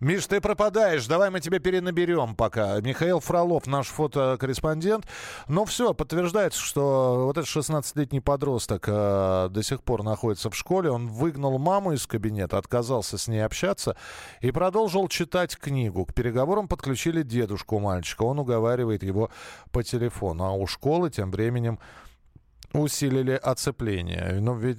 Миш, 0.00 0.28
ты 0.28 0.40
пропадаешь. 0.40 1.08
Давай 1.08 1.28
мы 1.30 1.40
тебе 1.40 1.58
перенаберем 1.58 2.36
пока. 2.36 2.80
Михаил 2.80 3.18
Фролов, 3.18 3.66
наш 3.66 3.88
фотокорреспондент. 3.88 5.08
Но 5.48 5.64
все, 5.64 5.92
подтверждается, 5.92 6.60
что 6.60 7.24
вот 7.26 7.36
этот 7.36 7.50
16-летний 7.50 8.20
подросток 8.20 8.84
э, 8.86 9.48
до 9.50 9.62
сих 9.64 9.82
пор 9.82 10.04
находится 10.04 10.50
в 10.50 10.56
школе. 10.56 10.92
Он 10.92 11.08
выгнал 11.08 11.58
маму 11.58 11.94
из 11.94 12.06
кабинета, 12.06 12.58
отказался 12.58 13.18
с 13.18 13.26
ней 13.26 13.44
общаться 13.44 13.96
и 14.40 14.52
продолжил 14.52 15.08
читать 15.08 15.56
книгу. 15.56 16.04
К 16.04 16.14
переговорам 16.14 16.68
подключили 16.68 17.22
дедушку 17.22 17.80
мальчика. 17.80 18.22
Он 18.22 18.38
уговаривает 18.38 19.02
его 19.02 19.30
по 19.72 19.82
телефону. 19.82 20.44
А 20.44 20.52
у 20.52 20.68
школы 20.68 21.10
тем 21.10 21.32
временем 21.32 21.80
усилили 22.72 23.32
оцепление. 23.32 24.38
Но 24.40 24.54
ведь 24.54 24.78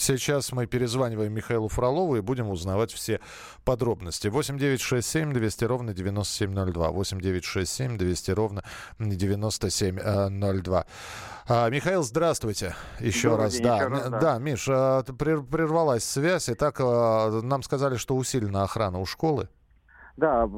сейчас 0.00 0.52
мы 0.52 0.66
перезваниваем 0.66 1.32
Михаилу 1.32 1.68
Фролову 1.68 2.16
и 2.16 2.20
будем 2.20 2.48
узнавать 2.50 2.92
все 2.92 3.20
подробности. 3.64 4.28
8 4.28 4.58
9 4.58 4.80
6 4.80 5.06
7 5.06 5.32
200 5.32 5.64
ровно 5.64 5.94
9702. 5.94 6.90
8 6.90 7.20
9 7.20 7.44
6 7.44 7.70
7 7.70 7.98
200 7.98 8.30
ровно 8.30 8.62
9702. 8.98 10.86
А, 11.50 11.70
Михаил, 11.70 12.02
здравствуйте 12.02 12.74
еще 13.00 13.30
Добрый 13.30 13.46
раз. 13.46 13.54
День, 13.54 13.62
да, 13.62 13.76
еще 13.76 13.88
раз 13.88 14.10
да. 14.10 14.20
да, 14.20 14.38
Миш, 14.38 14.66
а, 14.68 15.02
прервалась 15.02 16.04
связь, 16.04 16.48
и 16.50 16.54
так 16.54 16.76
а, 16.80 17.40
нам 17.42 17.62
сказали, 17.62 17.96
что 17.96 18.16
усилена 18.16 18.64
охрана 18.64 18.98
у 18.98 19.06
школы. 19.06 19.48
Да, 20.18 20.48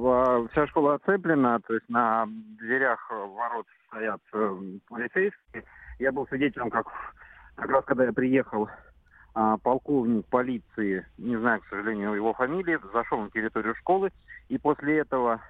вся 0.52 0.66
школа 0.68 0.94
оцеплена, 0.94 1.58
то 1.60 1.74
есть 1.74 1.86
на 1.90 2.26
дверях 2.58 3.10
ворот 3.10 3.66
стоят 3.88 4.22
э, 4.32 4.58
полицейские, 4.88 5.64
я 5.98 6.12
был 6.12 6.26
свидетелем, 6.28 6.70
как 6.70 6.86
как 7.56 7.68
раз 7.68 7.84
когда 7.84 8.06
я 8.06 8.12
приехал, 8.14 8.70
а, 9.34 9.58
полковник 9.58 10.24
полиции, 10.28 11.06
не 11.18 11.36
знаю, 11.36 11.60
к 11.60 11.66
сожалению, 11.66 12.14
его 12.14 12.32
фамилии, 12.32 12.78
зашел 12.94 13.20
на 13.20 13.28
территорию 13.28 13.74
школы, 13.74 14.10
и 14.48 14.56
после 14.56 15.00
этого 15.00 15.42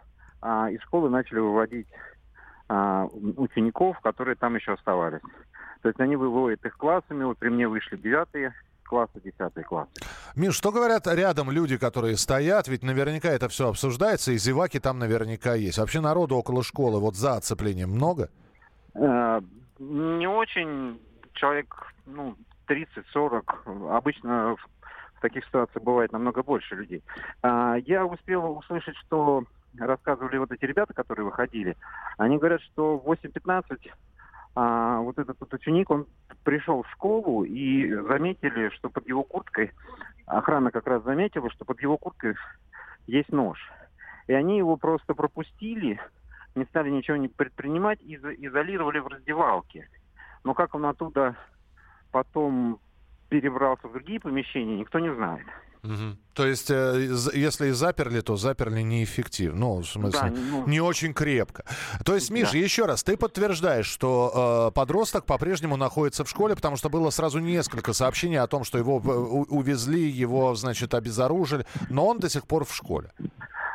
а, 0.43 0.69
из 0.71 0.81
школы 0.83 1.09
начали 1.09 1.39
выводить 1.39 1.87
а, 2.69 3.07
учеников, 3.37 4.01
которые 4.01 4.35
там 4.35 4.57
еще 4.57 4.73
оставались. 4.73 5.23
То 5.83 5.89
есть 5.89 6.01
они 6.01 6.17
выводят 6.17 6.67
их 6.67 6.77
классами, 6.77 7.23
вот 7.23 7.39
при 7.39 7.49
мне 7.49 7.69
вышли 7.69 7.97
девятые 7.97 8.55
классы, 8.91 9.21
десятые 9.25 9.65
классы. 9.65 9.93
Миш, 10.35 10.55
что 10.55 10.73
говорят 10.73 11.07
рядом 11.07 11.51
люди, 11.53 11.79
которые 11.79 12.17
стоят? 12.17 12.67
Ведь 12.67 12.83
наверняка 12.83 13.29
это 13.29 13.49
все 13.49 13.69
обсуждается, 13.69 14.33
и 14.33 14.39
зеваки 14.39 14.81
там 14.81 14.99
наверняка 14.99 15.55
есть. 15.55 15.79
Вообще 15.79 16.01
народу 16.01 16.35
около 16.35 16.65
школы 16.65 16.99
вот 17.01 17.15
за 17.15 17.37
оцеплением 17.37 17.91
много? 17.91 18.29
Э, 18.95 19.41
не 19.79 20.27
очень. 20.27 21.01
Человек, 21.35 21.73
ну, 22.07 22.35
30-40. 22.69 23.97
Обычно 23.97 24.57
в 24.57 25.21
таких 25.21 25.45
ситуациях 25.45 25.85
бывает 25.85 26.13
намного 26.13 26.43
больше 26.43 26.75
людей. 26.75 27.03
А, 27.43 27.77
я 27.87 28.05
успел 28.05 28.59
услышать, 28.59 28.97
что 29.07 29.45
рассказывали 29.79 30.39
вот 30.39 30.51
эти 30.51 30.65
ребята, 30.65 30.95
которые 30.95 31.25
выходили. 31.25 31.77
Они 32.19 32.39
говорят, 32.39 32.61
что 32.63 32.99
в 32.99 33.09
8.15 33.09 33.93
а, 34.55 35.01
вот 35.01 35.19
этот 35.19 35.39
вот 35.41 35.53
ученик, 35.55 35.91
он 35.91 36.07
пришел 36.45 36.83
в 36.83 36.91
школу 36.91 37.45
и 37.45 37.93
заметили, 37.95 38.71
что 38.71 38.89
под 38.89 39.07
его 39.09 39.23
курткой, 39.23 39.73
охрана 40.27 40.71
как 40.71 40.87
раз 40.87 41.03
заметила, 41.03 41.51
что 41.51 41.65
под 41.65 41.81
его 41.81 41.97
курткой 41.97 42.35
есть 43.07 43.33
нож. 43.33 43.59
И 44.27 44.33
они 44.33 44.59
его 44.59 44.77
просто 44.77 45.15
пропустили, 45.15 46.01
не 46.55 46.65
стали 46.67 46.91
ничего 46.91 47.17
не 47.17 47.29
предпринимать 47.29 48.01
и 48.03 48.15
изолировали 48.15 48.99
в 48.99 49.07
раздевалке. 49.07 49.89
Но 50.45 50.55
как 50.55 50.75
он 50.75 50.87
оттуда 50.87 51.37
потом 52.11 52.81
перебрался 53.29 53.87
в 53.89 53.93
другие 53.93 54.21
помещения, 54.21 54.77
никто 54.77 54.99
не 54.99 55.13
знает. 55.15 55.47
Угу. 55.83 56.17
То 56.35 56.47
есть, 56.47 56.71
э, 56.71 57.09
если 57.35 57.69
и 57.69 57.71
заперли, 57.71 58.21
то 58.21 58.37
заперли 58.37 58.83
неэффективно. 58.83 59.61
Ну, 59.61 59.77
в 59.81 59.87
смысле, 59.87 60.31
да, 60.31 60.37
ну... 60.51 60.67
не 60.67 60.81
очень 60.81 61.15
крепко. 61.15 61.65
То 62.05 62.15
есть, 62.15 62.31
Миша, 62.31 62.53
да. 62.53 62.59
еще 62.59 62.87
раз, 62.87 63.03
ты 63.03 63.17
подтверждаешь, 63.17 63.87
что 63.87 64.69
э, 64.69 64.75
подросток 64.75 65.25
по-прежнему 65.25 65.77
находится 65.77 66.25
в 66.25 66.31
школе, 66.31 66.55
потому 66.55 66.77
что 66.77 66.89
было 66.91 67.11
сразу 67.11 67.39
несколько 67.39 67.93
сообщений 67.93 68.39
о 68.39 68.47
том, 68.47 68.65
что 68.65 68.79
его 68.79 69.03
э, 69.05 69.09
увезли, 69.09 70.09
его, 70.09 70.55
значит, 70.55 70.95
обезоружили, 70.95 71.67
но 71.89 72.07
он 72.07 72.19
до 72.19 72.29
сих 72.29 72.47
пор 72.47 72.65
в 72.65 72.75
школе. 72.75 73.13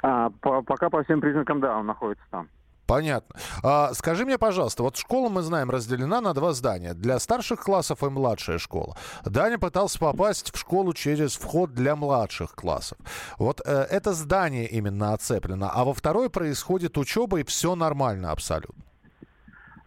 А, 0.03 0.29
по, 0.41 0.61
пока 0.61 0.89
по 0.89 1.03
всем 1.03 1.21
признакам, 1.21 1.59
да, 1.59 1.77
он 1.77 1.87
находится 1.87 2.25
там. 2.29 2.47
Понятно. 2.87 3.35
А, 3.63 3.93
скажи 3.93 4.25
мне, 4.25 4.37
пожалуйста, 4.37 4.83
вот 4.83 4.95
школа, 4.97 5.29
мы 5.29 5.41
знаем, 5.41 5.69
разделена 5.69 6.21
на 6.21 6.33
два 6.33 6.53
здания. 6.53 6.93
Для 6.93 7.19
старших 7.19 7.61
классов 7.61 8.03
и 8.03 8.09
младшая 8.09 8.57
школа. 8.57 8.95
Даня 9.25 9.57
пытался 9.57 9.99
попасть 9.99 10.53
в 10.53 10.59
школу 10.59 10.93
через 10.93 11.35
вход 11.35 11.73
для 11.73 11.95
младших 11.95 12.53
классов. 12.53 12.97
Вот 13.39 13.61
э, 13.65 13.71
это 13.71 14.13
здание 14.13 14.67
именно 14.67 15.13
оцеплено, 15.13 15.71
а 15.73 15.83
во 15.83 15.93
второй 15.93 16.29
происходит 16.29 16.97
учеба, 16.97 17.39
и 17.39 17.43
все 17.43 17.75
нормально 17.75 18.31
абсолютно. 18.31 18.83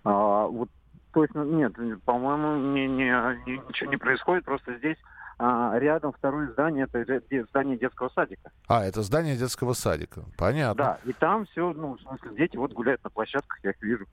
А, 0.04 0.46
вот 0.46 0.68
точно 1.12 1.44
нет, 1.44 1.72
по-моему, 2.04 2.72
не, 2.72 2.86
не, 2.86 3.58
ничего 3.68 3.90
не 3.90 3.96
происходит, 3.96 4.44
просто 4.44 4.76
здесь 4.78 4.98
а 5.38 5.78
рядом 5.78 6.12
второе 6.12 6.50
здание, 6.50 6.88
это 6.90 7.22
здание 7.50 7.78
детского 7.78 8.08
садика. 8.08 8.50
А, 8.66 8.84
это 8.84 9.02
здание 9.02 9.36
детского 9.36 9.72
садика. 9.72 10.24
Понятно. 10.36 10.84
Да, 10.84 10.98
и 11.04 11.12
там 11.12 11.46
все, 11.46 11.72
ну, 11.72 11.96
в 11.96 12.00
смысле, 12.00 12.30
дети 12.36 12.56
вот 12.56 12.72
гуляют 12.72 13.02
на 13.04 13.10
площадках, 13.10 13.58
я 13.62 13.70
их 13.70 13.80
вижу. 13.80 14.06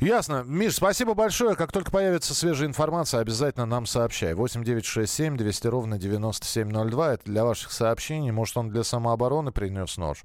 Ясно. 0.00 0.44
Миш, 0.46 0.76
спасибо 0.76 1.14
большое. 1.14 1.56
Как 1.56 1.72
только 1.72 1.90
появится 1.90 2.34
свежая 2.34 2.68
информация, 2.68 3.20
обязательно 3.20 3.66
нам 3.66 3.86
сообщай. 3.86 4.32
8 4.34 4.64
9 4.64 4.84
6 4.84 5.12
7 5.12 5.36
200 5.36 5.66
ровно 5.66 5.98
9702. 5.98 7.14
Это 7.14 7.24
для 7.24 7.44
ваших 7.44 7.72
сообщений. 7.72 8.30
Может, 8.30 8.56
он 8.56 8.70
для 8.70 8.84
самообороны 8.84 9.52
принес 9.52 9.96
нож? 9.96 10.24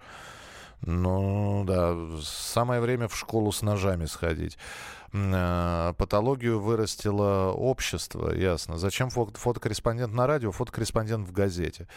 Ну, 0.82 1.63
да. 1.65 1.96
Самое 2.22 2.82
время 2.82 3.08
в 3.08 3.18
школу 3.18 3.52
с 3.52 3.62
ножами 3.62 4.06
сходить. 4.06 4.58
Э, 5.12 5.94
патологию 5.98 6.60
вырастило 6.60 7.52
общество, 7.52 8.34
ясно. 8.34 8.78
Зачем 8.78 9.10
фотокорреспондент 9.10 10.13
на 10.13 10.28
радио, 10.28 10.52
фотокорреспондент 10.52 11.28
в 11.28 11.32
газете? 11.32 11.88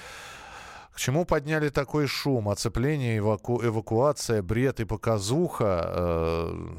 К 0.92 0.98
чему 0.98 1.24
подняли 1.24 1.70
такой 1.70 2.06
шум? 2.06 2.50
Оцепление, 2.50 3.18
эваку... 3.18 3.64
эвакуация, 3.64 4.42
бред 4.42 4.80
и 4.80 4.84
показуха. 4.84 5.84
Э, 5.86 6.76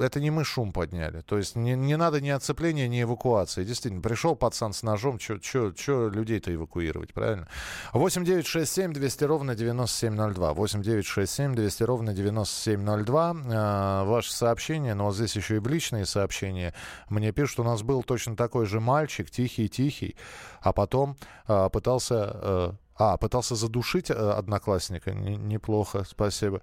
это 0.00 0.20
не 0.20 0.30
мы 0.30 0.44
шум 0.44 0.72
подняли. 0.72 1.20
То 1.20 1.38
есть 1.38 1.54
не, 1.54 1.74
не 1.74 1.96
надо 1.96 2.20
ни 2.20 2.30
оцепления, 2.30 2.88
ни 2.88 3.02
эвакуации. 3.02 3.62
Действительно, 3.62 4.02
пришел 4.02 4.34
пацан 4.34 4.72
с 4.72 4.82
ножом, 4.82 5.20
что 5.20 6.08
людей-то 6.08 6.52
эвакуировать, 6.52 7.14
правильно? 7.14 7.46
8 7.92 8.24
9 8.24 8.44
6 8.44 8.72
7 8.72 8.92
200 8.92 9.24
ровно 9.24 9.54
9702. 9.54 10.52
8 10.52 10.82
9 10.82 11.06
6 11.06 11.32
7 11.32 11.54
200 11.54 11.82
ровно 11.84 12.14
9702. 12.14 13.36
Э, 13.44 14.04
ваше 14.04 14.32
сообщение, 14.32 14.94
но 14.94 15.06
вот 15.06 15.14
здесь 15.14 15.36
еще 15.36 15.58
и 15.58 15.60
личные 15.60 16.06
сообщения. 16.06 16.74
Мне 17.08 17.30
пишут, 17.30 17.60
у 17.60 17.64
нас 17.64 17.82
был 17.82 18.02
точно 18.02 18.34
такой 18.34 18.66
же 18.66 18.80
мальчик, 18.80 19.30
тихий-тихий, 19.30 20.16
а 20.60 20.72
потом 20.72 21.16
э, 21.46 21.68
пытался 21.72 22.76
а, 22.96 23.16
пытался 23.16 23.54
задушить 23.54 24.10
э, 24.10 24.14
одноклассника. 24.14 25.12
Неплохо, 25.12 26.04
спасибо. 26.08 26.62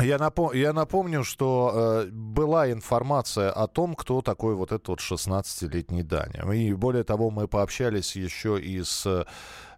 Я, 0.00 0.18
напом- 0.18 0.54
я 0.54 0.72
напомню, 0.72 1.24
что 1.24 1.72
э, 2.04 2.10
была 2.10 2.70
информация 2.70 3.50
о 3.50 3.66
том, 3.66 3.94
кто 3.94 4.22
такой 4.22 4.54
вот 4.54 4.70
этот 4.70 4.88
вот 4.88 5.00
16-летний 5.00 6.02
Даня. 6.02 6.50
И 6.52 6.72
более 6.74 7.02
того, 7.02 7.30
мы 7.30 7.48
пообщались 7.48 8.14
еще 8.14 8.60
и 8.60 8.82
с 8.84 9.26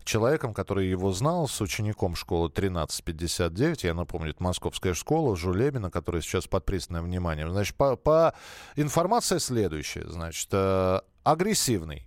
человеком, 0.05 0.53
который 0.53 0.89
его 0.89 1.13
знал, 1.13 1.49
с 1.49 1.61
учеником 1.61 2.17
школы 2.17 2.49
1359. 2.49 3.85
Я 3.85 3.95
напомню, 3.95 4.31
это 4.31 4.43
московская 4.43 4.93
школа 4.93 5.37
Жулебина, 5.37 5.91
которая 5.91 6.21
сейчас 6.21 6.47
под 6.47 6.65
пристальным 6.65 7.05
вниманием. 7.05 7.51
Значит, 7.51 7.77
по, 7.77 7.97
по 7.97 8.35
информация 8.77 9.39
следующая. 9.39 10.07
Значит, 10.09 10.49
э, 10.53 11.01
агрессивный. 11.23 12.07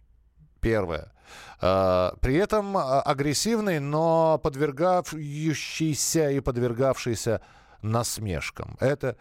Первое. 0.60 1.13
А, 1.62 2.16
при 2.22 2.36
этом 2.36 2.78
а, 2.78 3.02
агрессивный, 3.02 3.80
но 3.80 4.38
подвергающийся 4.38 6.30
и 6.32 6.40
подвергавшийся 6.40 7.42
насмешкам. 7.82 8.78
Это 8.80 9.16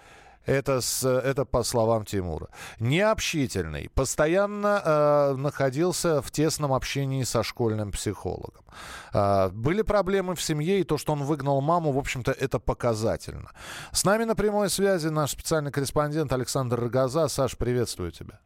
Это, 0.45 0.81
с, 0.81 1.05
это 1.05 1.45
по 1.45 1.63
словам 1.63 2.05
Тимура. 2.05 2.49
Необщительный. 2.81 3.89
Постоянно 3.95 4.83
э, 4.85 5.35
находился 5.37 6.21
в 6.21 6.33
тесном 6.33 6.73
общении 6.73 7.25
со 7.25 7.45
школьным 7.45 7.93
психологом. 7.93 8.65
Э, 9.15 9.51
были 9.51 9.83
проблемы 9.83 10.35
в 10.35 10.43
семье, 10.43 10.81
и 10.81 10.85
то, 10.85 10.99
что 10.99 11.13
он 11.13 11.23
выгнал 11.23 11.61
маму, 11.61 11.93
в 11.93 11.99
общем-то, 11.99 12.33
это 12.33 12.59
показательно. 12.59 13.53
С 13.93 14.05
нами 14.05 14.25
на 14.25 14.35
прямой 14.35 14.69
связи 14.69 15.11
наш 15.11 15.31
специальный 15.31 15.71
корреспондент 15.71 16.33
Александр 16.33 16.81
Рогоза. 16.81 17.29
Саш, 17.29 17.57
приветствую 17.57 18.11
тебя. 18.11 18.41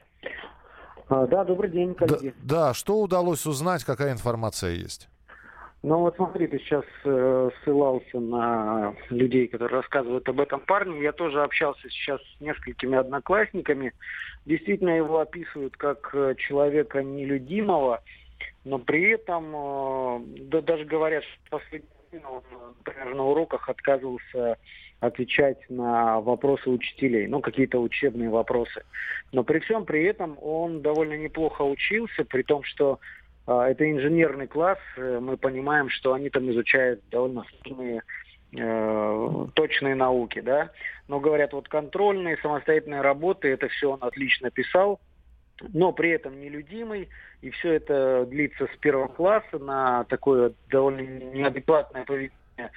А, 1.09 1.27
да, 1.27 1.45
добрый 1.45 1.71
день, 1.71 1.95
коллеги. 1.95 2.35
Да, 2.42 2.69
да, 2.69 2.75
что 2.75 3.01
удалось 3.01 3.47
узнать, 3.47 3.85
какая 3.85 4.12
информация 4.12 4.73
есть? 4.73 5.09
Ну 5.83 6.01
вот 6.01 6.16
смотри, 6.16 6.49
ты 6.49 6.59
сейчас 6.59 6.85
э, 7.05 7.51
ссылался 7.62 8.19
на 8.19 8.95
людей, 9.11 9.47
которые 9.47 9.83
рассказывают 9.83 10.29
об 10.29 10.40
этом 10.40 10.61
парне. 10.61 11.01
Я 11.01 11.12
тоже 11.12 11.42
общался 11.45 11.88
сейчас 11.90 12.21
с 12.21 12.40
несколькими 12.40 12.97
одноклассниками. 12.97 13.92
Действительно 14.47 14.97
его 14.97 15.21
описывают 15.21 15.77
как 15.77 16.11
э, 16.12 16.35
человека 16.38 17.05
нелюдимого, 17.05 18.03
но 18.64 18.79
при 18.81 19.11
этом 19.11 19.55
э, 19.55 20.21
да, 20.49 20.61
даже 20.62 20.87
говорят, 20.87 21.23
что 21.23 21.59
последний 21.59 21.88
он, 22.25 22.42
например, 22.79 23.14
на 23.14 23.23
уроках 23.23 23.69
отказывался 23.69 24.59
отвечать 25.01 25.59
на 25.69 26.21
вопросы 26.21 26.71
учителей, 26.71 27.27
ну, 27.27 27.41
какие-то 27.41 27.79
учебные 27.79 28.31
вопросы. 28.31 28.83
Но 29.33 29.45
при 29.45 29.59
всем 29.61 29.85
при 29.85 30.05
этом 30.05 30.39
он 30.41 30.81
довольно 30.83 31.17
неплохо 31.17 31.63
учился, 31.63 32.25
при 32.25 32.43
том, 32.43 32.63
что 32.63 32.99
а, 33.47 33.69
это 33.69 33.91
инженерный 33.91 34.47
класс, 34.47 34.79
э, 34.97 35.19
мы 35.21 35.37
понимаем, 35.37 35.91
что 35.91 36.15
они 36.15 36.31
там 36.31 36.51
изучают 36.51 37.01
довольно 37.11 37.45
сложные 37.63 38.03
э, 38.57 39.47
точные 39.55 39.95
науки, 39.95 40.41
да. 40.41 40.71
Но 41.09 41.21
говорят, 41.21 41.53
вот 41.53 41.69
контрольные, 41.69 42.39
самостоятельные 42.39 43.03
работы, 43.03 43.49
это 43.49 43.69
все 43.69 43.93
он 43.93 43.99
отлично 44.01 44.51
писал, 44.51 44.99
но 45.73 45.93
при 45.93 46.11
этом 46.11 46.41
нелюдимый, 46.41 47.09
и 47.43 47.51
все 47.51 47.75
это 47.75 48.27
длится 48.27 48.67
с 48.75 48.77
первого 48.79 49.09
класса 49.09 49.59
на 49.59 50.05
такое 50.05 50.53
довольно 50.69 51.03
неадекватное 51.03 52.05
поведение 52.05 52.37
Э, 52.59 52.69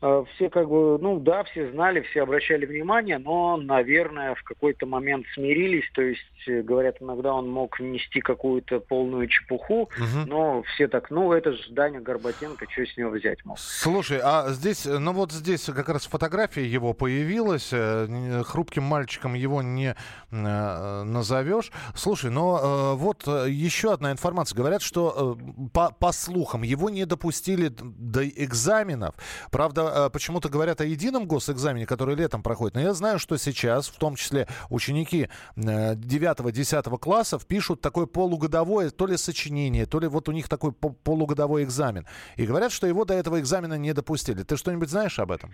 все 0.00 0.48
как 0.48 0.68
бы, 0.68 0.98
ну 0.98 1.20
да, 1.20 1.44
все 1.44 1.70
знали, 1.72 2.00
все 2.00 2.22
обращали 2.22 2.64
внимание, 2.64 3.18
но, 3.18 3.58
наверное, 3.58 4.34
в 4.34 4.42
какой-то 4.42 4.86
момент 4.86 5.26
смирились, 5.34 5.84
то 5.92 6.00
есть, 6.00 6.22
э, 6.46 6.62
говорят, 6.62 6.96
иногда 7.00 7.34
он 7.34 7.50
мог 7.50 7.78
нести 7.80 8.20
какую-то 8.20 8.80
полную 8.80 9.28
чепуху, 9.28 9.82
угу. 9.82 10.26
но 10.26 10.62
все 10.62 10.88
так, 10.88 11.10
ну 11.10 11.32
это 11.32 11.52
же 11.52 11.62
Даня 11.70 12.00
Горбатенко, 12.00 12.66
что 12.70 12.86
с 12.86 12.96
него 12.96 13.10
взять 13.10 13.44
мог. 13.44 13.58
Слушай, 13.58 14.20
а 14.22 14.48
здесь, 14.48 14.86
ну 14.86 15.12
вот 15.12 15.32
здесь 15.32 15.64
как 15.66 15.90
раз 15.90 16.06
фотография 16.06 16.64
его 16.64 16.94
появилась, 16.94 17.68
э, 17.70 18.42
хрупким 18.46 18.84
мальчиком 18.84 19.34
его 19.34 19.60
не 19.60 19.94
назовешь. 20.30 21.72
Слушай, 21.94 22.30
но 22.30 22.94
вот 22.96 23.26
еще 23.26 23.92
одна 23.92 24.12
информация, 24.12 24.56
говорят, 24.56 24.80
что 24.80 25.36
по, 25.72 25.90
по 25.90 26.12
слухам 26.12 26.62
его 26.62 26.88
не 26.88 27.04
допустили 27.04 27.68
до 27.68 28.26
экзаменов, 28.26 29.14
правда, 29.50 29.89
Э, 29.90 30.10
почему-то 30.10 30.48
говорят 30.48 30.80
о 30.80 30.84
едином 30.84 31.26
госэкзамене, 31.26 31.86
который 31.86 32.14
летом 32.14 32.42
проходит. 32.42 32.74
Но 32.74 32.80
я 32.80 32.92
знаю, 32.92 33.18
что 33.18 33.36
сейчас, 33.36 33.88
в 33.88 33.98
том 33.98 34.16
числе 34.16 34.46
ученики 34.68 35.28
9-10 35.56 36.94
э, 36.94 36.98
классов, 36.98 37.46
пишут 37.46 37.80
такое 37.80 38.06
полугодовое 38.06 38.90
то 38.90 39.06
ли 39.06 39.16
сочинение, 39.16 39.86
то 39.86 40.00
ли 40.00 40.08
вот 40.08 40.28
у 40.28 40.32
них 40.32 40.48
такой 40.48 40.72
полугодовой 40.72 41.64
экзамен. 41.64 42.06
И 42.36 42.46
говорят, 42.46 42.72
что 42.72 42.86
его 42.86 43.04
до 43.04 43.14
этого 43.14 43.40
экзамена 43.40 43.78
не 43.78 43.92
допустили. 43.92 44.42
Ты 44.42 44.56
что-нибудь 44.56 44.90
знаешь 44.90 45.18
об 45.18 45.32
этом? 45.32 45.50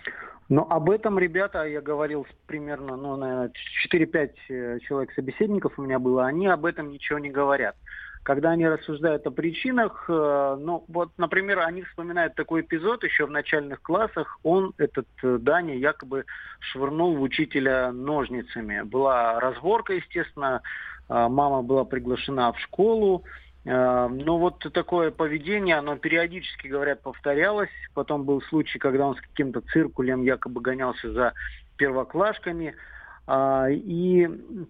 Ну, 0.48 0.62
об 0.62 0.90
этом, 0.90 1.18
ребята, 1.18 1.64
я 1.64 1.80
говорил 1.80 2.26
примерно, 2.46 2.96
ну, 2.96 3.16
наверное, 3.16 3.52
4-5 3.92 4.30
э, 4.48 4.78
человек 4.80 5.12
собеседников 5.14 5.78
у 5.78 5.82
меня 5.82 5.98
было, 5.98 6.26
они 6.26 6.46
об 6.46 6.64
этом 6.64 6.90
ничего 6.90 7.18
не 7.18 7.30
говорят 7.30 7.76
когда 8.26 8.50
они 8.50 8.66
рассуждают 8.66 9.24
о 9.28 9.30
причинах, 9.30 10.06
э, 10.08 10.56
ну 10.58 10.84
вот, 10.88 11.10
например, 11.16 11.60
они 11.60 11.82
вспоминают 11.82 12.34
такой 12.34 12.62
эпизод 12.62 13.04
еще 13.04 13.24
в 13.24 13.30
начальных 13.30 13.80
классах. 13.82 14.40
Он, 14.42 14.74
этот 14.78 15.06
э, 15.22 15.38
Даня, 15.40 15.76
якобы 15.76 16.24
швырнул 16.58 17.14
в 17.14 17.22
учителя 17.22 17.92
ножницами. 17.92 18.82
Была 18.82 19.38
разборка, 19.38 19.92
естественно, 19.92 20.60
э, 21.08 21.28
мама 21.28 21.62
была 21.62 21.84
приглашена 21.84 22.52
в 22.52 22.58
школу. 22.58 23.22
Но 23.64 24.38
вот 24.38 24.64
такое 24.72 25.10
поведение, 25.10 25.74
оно 25.76 25.96
периодически, 25.96 26.68
говорят, 26.68 27.02
повторялось. 27.02 27.70
Потом 27.94 28.22
был 28.22 28.40
случай, 28.42 28.78
когда 28.78 29.08
он 29.08 29.16
с 29.16 29.20
каким-то 29.20 29.60
циркулем 29.72 30.22
якобы 30.22 30.60
гонялся 30.60 31.10
за 31.10 31.32
первоклашками. 31.76 32.76
И 33.28 34.28
Э, 34.28 34.64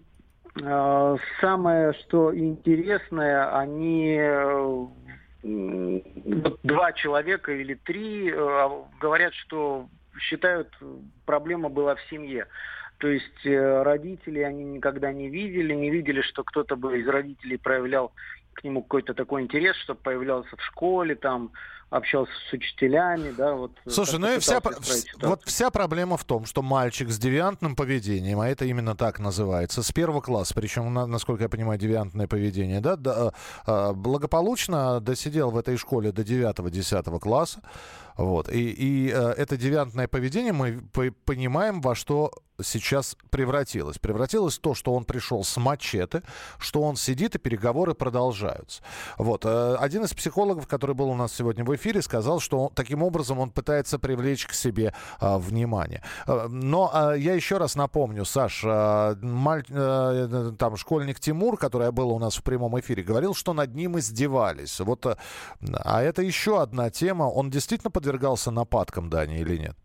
самое, 1.41 1.93
что 1.93 2.35
интересное, 2.35 3.57
они 3.57 4.17
э, 4.19 4.87
два 6.63 6.93
человека 6.93 7.51
или 7.51 7.75
три 7.75 8.31
э, 8.31 8.69
говорят, 8.99 9.33
что 9.33 9.87
считают, 10.19 10.69
проблема 11.25 11.69
была 11.69 11.95
в 11.95 12.01
семье. 12.09 12.47
То 12.97 13.07
есть 13.07 13.45
родители 13.45 14.39
они 14.39 14.63
никогда 14.63 15.13
не 15.13 15.29
видели, 15.29 15.75
не 15.75 15.91
видели, 15.91 16.21
что 16.21 16.43
кто-то 16.43 16.75
бы 16.75 16.99
из 16.99 17.07
родителей 17.07 17.57
проявлял 17.57 18.11
к 18.53 18.63
нему 18.63 18.81
какой-то 18.81 19.13
такой 19.13 19.43
интерес, 19.43 19.75
чтобы 19.77 19.99
появлялся 20.01 20.55
в 20.55 20.63
школе, 20.63 21.13
там, 21.13 21.51
общался 21.89 22.31
с 22.49 22.53
учителями, 22.53 23.31
да, 23.31 23.53
вот. 23.53 23.71
Слушай, 23.87 24.19
ну 24.19 24.33
и 24.33 24.39
вся, 24.39 24.59
вот 25.21 25.43
вся 25.45 25.69
проблема 25.69 26.17
в 26.17 26.25
том, 26.25 26.45
что 26.45 26.61
мальчик 26.61 27.09
с 27.09 27.17
девиантным 27.17 27.75
поведением, 27.75 28.39
а 28.39 28.49
это 28.49 28.65
именно 28.65 28.95
так 28.95 29.19
называется, 29.19 29.81
с 29.83 29.91
первого 29.91 30.21
класса, 30.21 30.53
причем, 30.53 30.93
насколько 30.93 31.43
я 31.43 31.49
понимаю, 31.49 31.79
девиантное 31.79 32.27
поведение, 32.27 32.81
да, 32.81 32.95
да 32.97 33.31
а, 33.65 33.93
благополучно 33.93 34.99
досидел 34.99 35.49
в 35.49 35.57
этой 35.57 35.77
школе 35.77 36.11
до 36.11 36.23
9-10 36.23 37.19
класса, 37.19 37.61
вот, 38.17 38.49
и, 38.49 38.69
и 38.69 39.11
э, 39.11 39.33
это 39.37 39.57
девиантное 39.57 40.07
поведение 40.07 40.53
мы 40.53 40.81
понимаем, 41.25 41.81
во 41.81 41.95
что 41.95 42.31
сейчас 42.63 43.15
превратилось. 43.29 43.99
Превратилось 43.99 44.57
в 44.57 44.61
то, 44.61 44.73
что 44.73 44.93
он 44.93 45.05
пришел 45.05 45.43
с 45.43 45.57
мачете, 45.57 46.23
что 46.57 46.81
он 46.81 46.95
сидит 46.95 47.35
и 47.35 47.39
переговоры 47.39 47.93
продолжаются. 47.93 48.81
Вот. 49.17 49.45
Э, 49.45 49.75
один 49.79 50.03
из 50.03 50.13
психологов, 50.13 50.67
который 50.67 50.95
был 50.95 51.09
у 51.09 51.15
нас 51.15 51.33
сегодня 51.33 51.63
в 51.63 51.75
эфире, 51.75 52.01
сказал, 52.01 52.39
что 52.39 52.65
он, 52.65 52.73
таким 52.73 53.03
образом 53.03 53.39
он 53.39 53.51
пытается 53.51 53.99
привлечь 53.99 54.45
к 54.47 54.53
себе 54.53 54.93
а, 55.19 55.37
внимание. 55.37 56.03
Но 56.25 56.89
а, 56.93 57.13
я 57.13 57.33
еще 57.33 57.57
раз 57.57 57.75
напомню, 57.75 58.25
Саш, 58.25 58.63
а, 58.65 59.15
маль, 59.21 59.63
а, 59.69 60.53
там 60.57 60.77
школьник 60.77 61.19
Тимур, 61.19 61.57
который 61.57 61.91
был 61.91 62.09
у 62.09 62.19
нас 62.19 62.37
в 62.37 62.43
прямом 62.43 62.79
эфире, 62.79 63.03
говорил, 63.03 63.33
что 63.33 63.53
над 63.53 63.75
ним 63.75 63.99
издевались. 63.99 64.79
Вот, 64.79 65.05
а 65.05 66.01
это 66.01 66.21
еще 66.21 66.61
одна 66.61 66.89
тема. 66.89 67.23
Он 67.23 67.49
действительно 67.49 67.91
подвергался 68.07 68.51
нападкам, 68.51 69.09
Дани, 69.09 69.39
или 69.39 69.57
нет? 69.57 69.75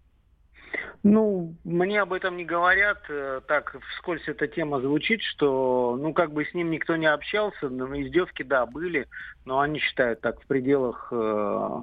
Ну, 1.03 1.57
мне 1.65 2.01
об 2.01 2.13
этом 2.13 2.37
не 2.37 2.45
говорят. 2.45 2.99
Э, 3.09 3.41
так 3.49 3.77
вскользь 3.95 4.29
эта 4.29 4.47
тема 4.47 4.81
звучит, 4.81 5.21
что, 5.23 5.99
ну, 6.01 6.13
как 6.15 6.33
бы 6.33 6.45
с 6.45 6.55
ним 6.55 6.71
никто 6.71 6.95
не 6.95 7.07
общался, 7.07 7.69
но 7.69 7.87
издевки, 8.01 8.45
да, 8.45 8.67
были, 8.67 9.09
но 9.45 9.59
они 9.59 9.81
считают 9.81 10.21
так 10.21 10.41
в 10.41 10.47
пределах 10.47 11.09
э, 11.11 11.83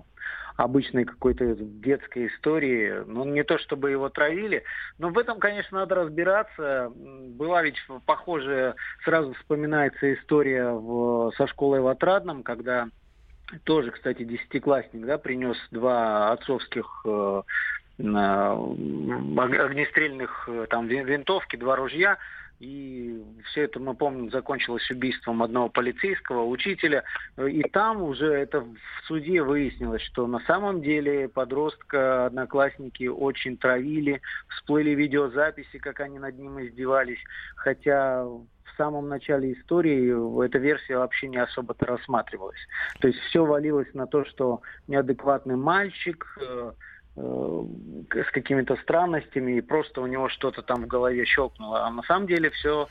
обычной 0.56 1.04
какой-то 1.04 1.56
детской 1.56 2.28
истории. 2.28 3.04
Ну, 3.06 3.26
не 3.26 3.44
то 3.44 3.58
чтобы 3.58 3.92
его 3.92 4.08
травили, 4.08 4.64
но 5.00 5.10
в 5.10 5.18
этом, 5.18 5.40
конечно, 5.40 5.80
надо 5.80 5.96
разбираться. 5.96 6.94
Была 6.96 7.62
ведь 7.62 7.76
похожая, 8.06 8.76
сразу 9.04 9.34
вспоминается 9.34 10.14
история 10.14 10.70
в, 10.72 11.34
со 11.36 11.46
школой 11.48 11.82
в 11.82 11.88
Отрадном, 11.88 12.44
когда 12.44 12.88
тоже, 13.64 13.92
кстати, 13.92 14.24
десятиклассник, 14.24 15.06
да, 15.06 15.18
принес 15.18 15.58
два 15.72 16.32
отцовских 16.32 16.86
э, 17.06 17.42
огнестрельных 17.98 20.48
э, 20.48 20.68
там 20.70 20.88
винтовки, 20.88 21.56
два 21.56 21.76
ружья. 21.76 22.18
И 22.60 23.24
все 23.46 23.64
это, 23.64 23.80
мы 23.80 23.96
помним, 23.96 24.30
закончилось 24.32 24.92
убийством 24.92 25.42
одного 25.42 25.70
полицейского, 25.70 26.44
учителя. 26.44 27.06
И 27.38 27.64
там 27.64 28.02
уже 28.02 28.34
это 28.34 28.60
в 28.60 28.78
суде 29.06 29.42
выяснилось, 29.42 30.02
что 30.02 30.28
на 30.28 30.42
самом 30.42 30.82
деле 30.82 31.30
подростка, 31.30 32.26
одноклассники 32.26 33.08
очень 33.08 33.56
травили, 33.56 34.22
всплыли 34.50 34.90
видеозаписи, 34.90 35.80
как 35.80 36.02
они 36.02 36.20
над 36.20 36.38
ним 36.38 36.62
издевались. 36.62 37.24
Хотя 37.56 38.28
самом 38.80 39.10
начале 39.10 39.52
истории 39.52 40.46
эта 40.46 40.58
версия 40.58 40.98
вообще 40.98 41.28
не 41.28 41.38
особо-то 41.38 41.86
рассматривалась. 41.86 42.60
То 43.02 43.10
есть 43.10 43.20
все 43.20 43.46
валилось 43.46 43.94
на 43.94 44.08
то, 44.08 44.24
что 44.24 44.62
неадекватный 44.88 45.58
мальчик, 45.58 46.26
э, 46.42 46.72
Э, 47.22 47.64
с 48.12 48.32
какими-то 48.32 48.78
странностями, 48.78 49.58
и 49.58 49.62
просто 49.62 50.00
у 50.00 50.08
него 50.08 50.30
что-то 50.30 50.62
там 50.62 50.84
в 50.84 50.88
голове 50.88 51.26
щелкнуло. 51.26 51.86
А 51.86 51.90
на 51.92 52.02
самом 52.04 52.28
деле 52.28 52.50
все 52.50 52.88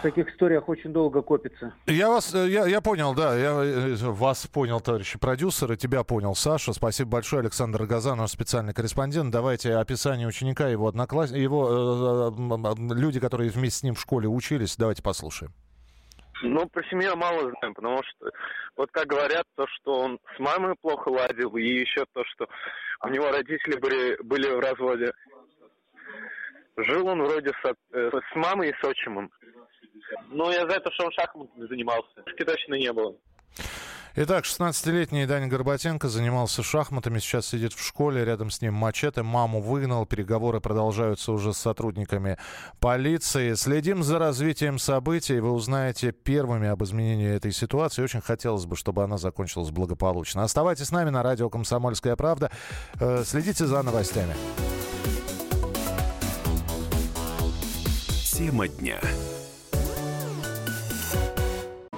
в 0.00 0.02
таких 0.02 0.30
историях 0.30 0.68
очень 0.68 0.92
долго 0.92 1.22
копится. 1.22 1.72
Я 1.86 2.08
вас, 2.08 2.34
э, 2.34 2.48
я, 2.48 2.66
я 2.66 2.80
понял, 2.80 3.14
да, 3.14 3.36
я 3.36 3.50
э, 3.62 3.94
вас 3.96 4.46
понял, 4.46 4.80
товарищи 4.80 5.18
продюсеры, 5.18 5.76
тебя 5.76 6.04
понял, 6.04 6.34
Саша. 6.34 6.72
Спасибо 6.72 7.10
большое, 7.10 7.40
Александр 7.40 7.84
Газан, 7.84 8.18
наш 8.18 8.30
специальный 8.30 8.72
корреспондент. 8.72 9.30
Давайте 9.30 9.74
описание 9.74 10.26
ученика, 10.26 10.68
его 10.68 10.88
одноклассника, 10.88 11.40
его 11.40 12.30
э, 12.30 12.94
люди, 12.94 13.20
которые 13.20 13.50
вместе 13.50 13.80
с 13.80 13.82
ним 13.82 13.94
в 13.94 14.00
школе 14.00 14.26
учились, 14.26 14.76
давайте 14.76 15.02
послушаем. 15.02 15.52
Ну, 16.42 16.66
про 16.70 16.82
семью 16.84 17.14
мало 17.16 17.52
знаем, 17.58 17.74
потому 17.74 18.02
что, 18.02 18.30
вот 18.76 18.90
как 18.92 19.06
говорят, 19.06 19.44
то, 19.56 19.66
что 19.66 20.00
он 20.00 20.18
с 20.34 20.38
мамой 20.38 20.74
плохо 20.80 21.10
ладил, 21.10 21.54
и 21.56 21.62
еще 21.62 22.06
то, 22.14 22.24
что 22.24 22.48
у 23.04 23.08
него 23.08 23.30
родители 23.30 23.78
были, 23.78 24.16
были 24.22 24.48
в 24.50 24.60
разводе. 24.60 25.12
Жил 26.78 27.08
он 27.08 27.22
вроде 27.22 27.50
с, 27.50 27.74
э, 27.92 28.10
с 28.32 28.36
мамой 28.36 28.70
и 28.70 28.74
с 28.80 28.82
отчимом. 28.82 29.30
Ну, 30.30 30.50
я 30.50 30.64
знаю 30.64 30.80
то, 30.80 30.90
что 30.92 31.04
он 31.06 31.12
шахматами 31.12 31.66
занимался. 31.66 32.08
Точно 32.38 32.74
не 32.74 32.92
было. 32.92 33.14
Итак, 34.16 34.44
16-летний 34.44 35.24
Даня 35.24 35.46
Горбатенко 35.46 36.08
занимался 36.08 36.64
шахматами, 36.64 37.20
сейчас 37.20 37.46
сидит 37.46 37.72
в 37.72 37.86
школе, 37.86 38.24
рядом 38.24 38.50
с 38.50 38.60
ним 38.60 38.74
мачете, 38.74 39.22
маму 39.22 39.60
выгнал, 39.60 40.04
переговоры 40.04 40.60
продолжаются 40.60 41.30
уже 41.30 41.52
с 41.52 41.58
сотрудниками 41.58 42.36
полиции. 42.80 43.54
Следим 43.54 44.02
за 44.02 44.18
развитием 44.18 44.80
событий, 44.80 45.38
вы 45.38 45.52
узнаете 45.52 46.10
первыми 46.10 46.68
об 46.68 46.82
изменении 46.82 47.30
этой 47.32 47.52
ситуации. 47.52 48.02
Очень 48.02 48.20
хотелось 48.20 48.66
бы, 48.66 48.74
чтобы 48.74 49.04
она 49.04 49.16
закончилась 49.16 49.70
благополучно. 49.70 50.42
Оставайтесь 50.42 50.86
с 50.86 50.90
нами 50.90 51.10
на 51.10 51.22
радио 51.22 51.48
«Комсомольская 51.48 52.16
правда». 52.16 52.50
Э, 52.98 53.22
следите 53.24 53.64
за 53.64 53.80
новостями. 53.82 54.34
Тема 58.24 58.66
дня. 58.66 58.98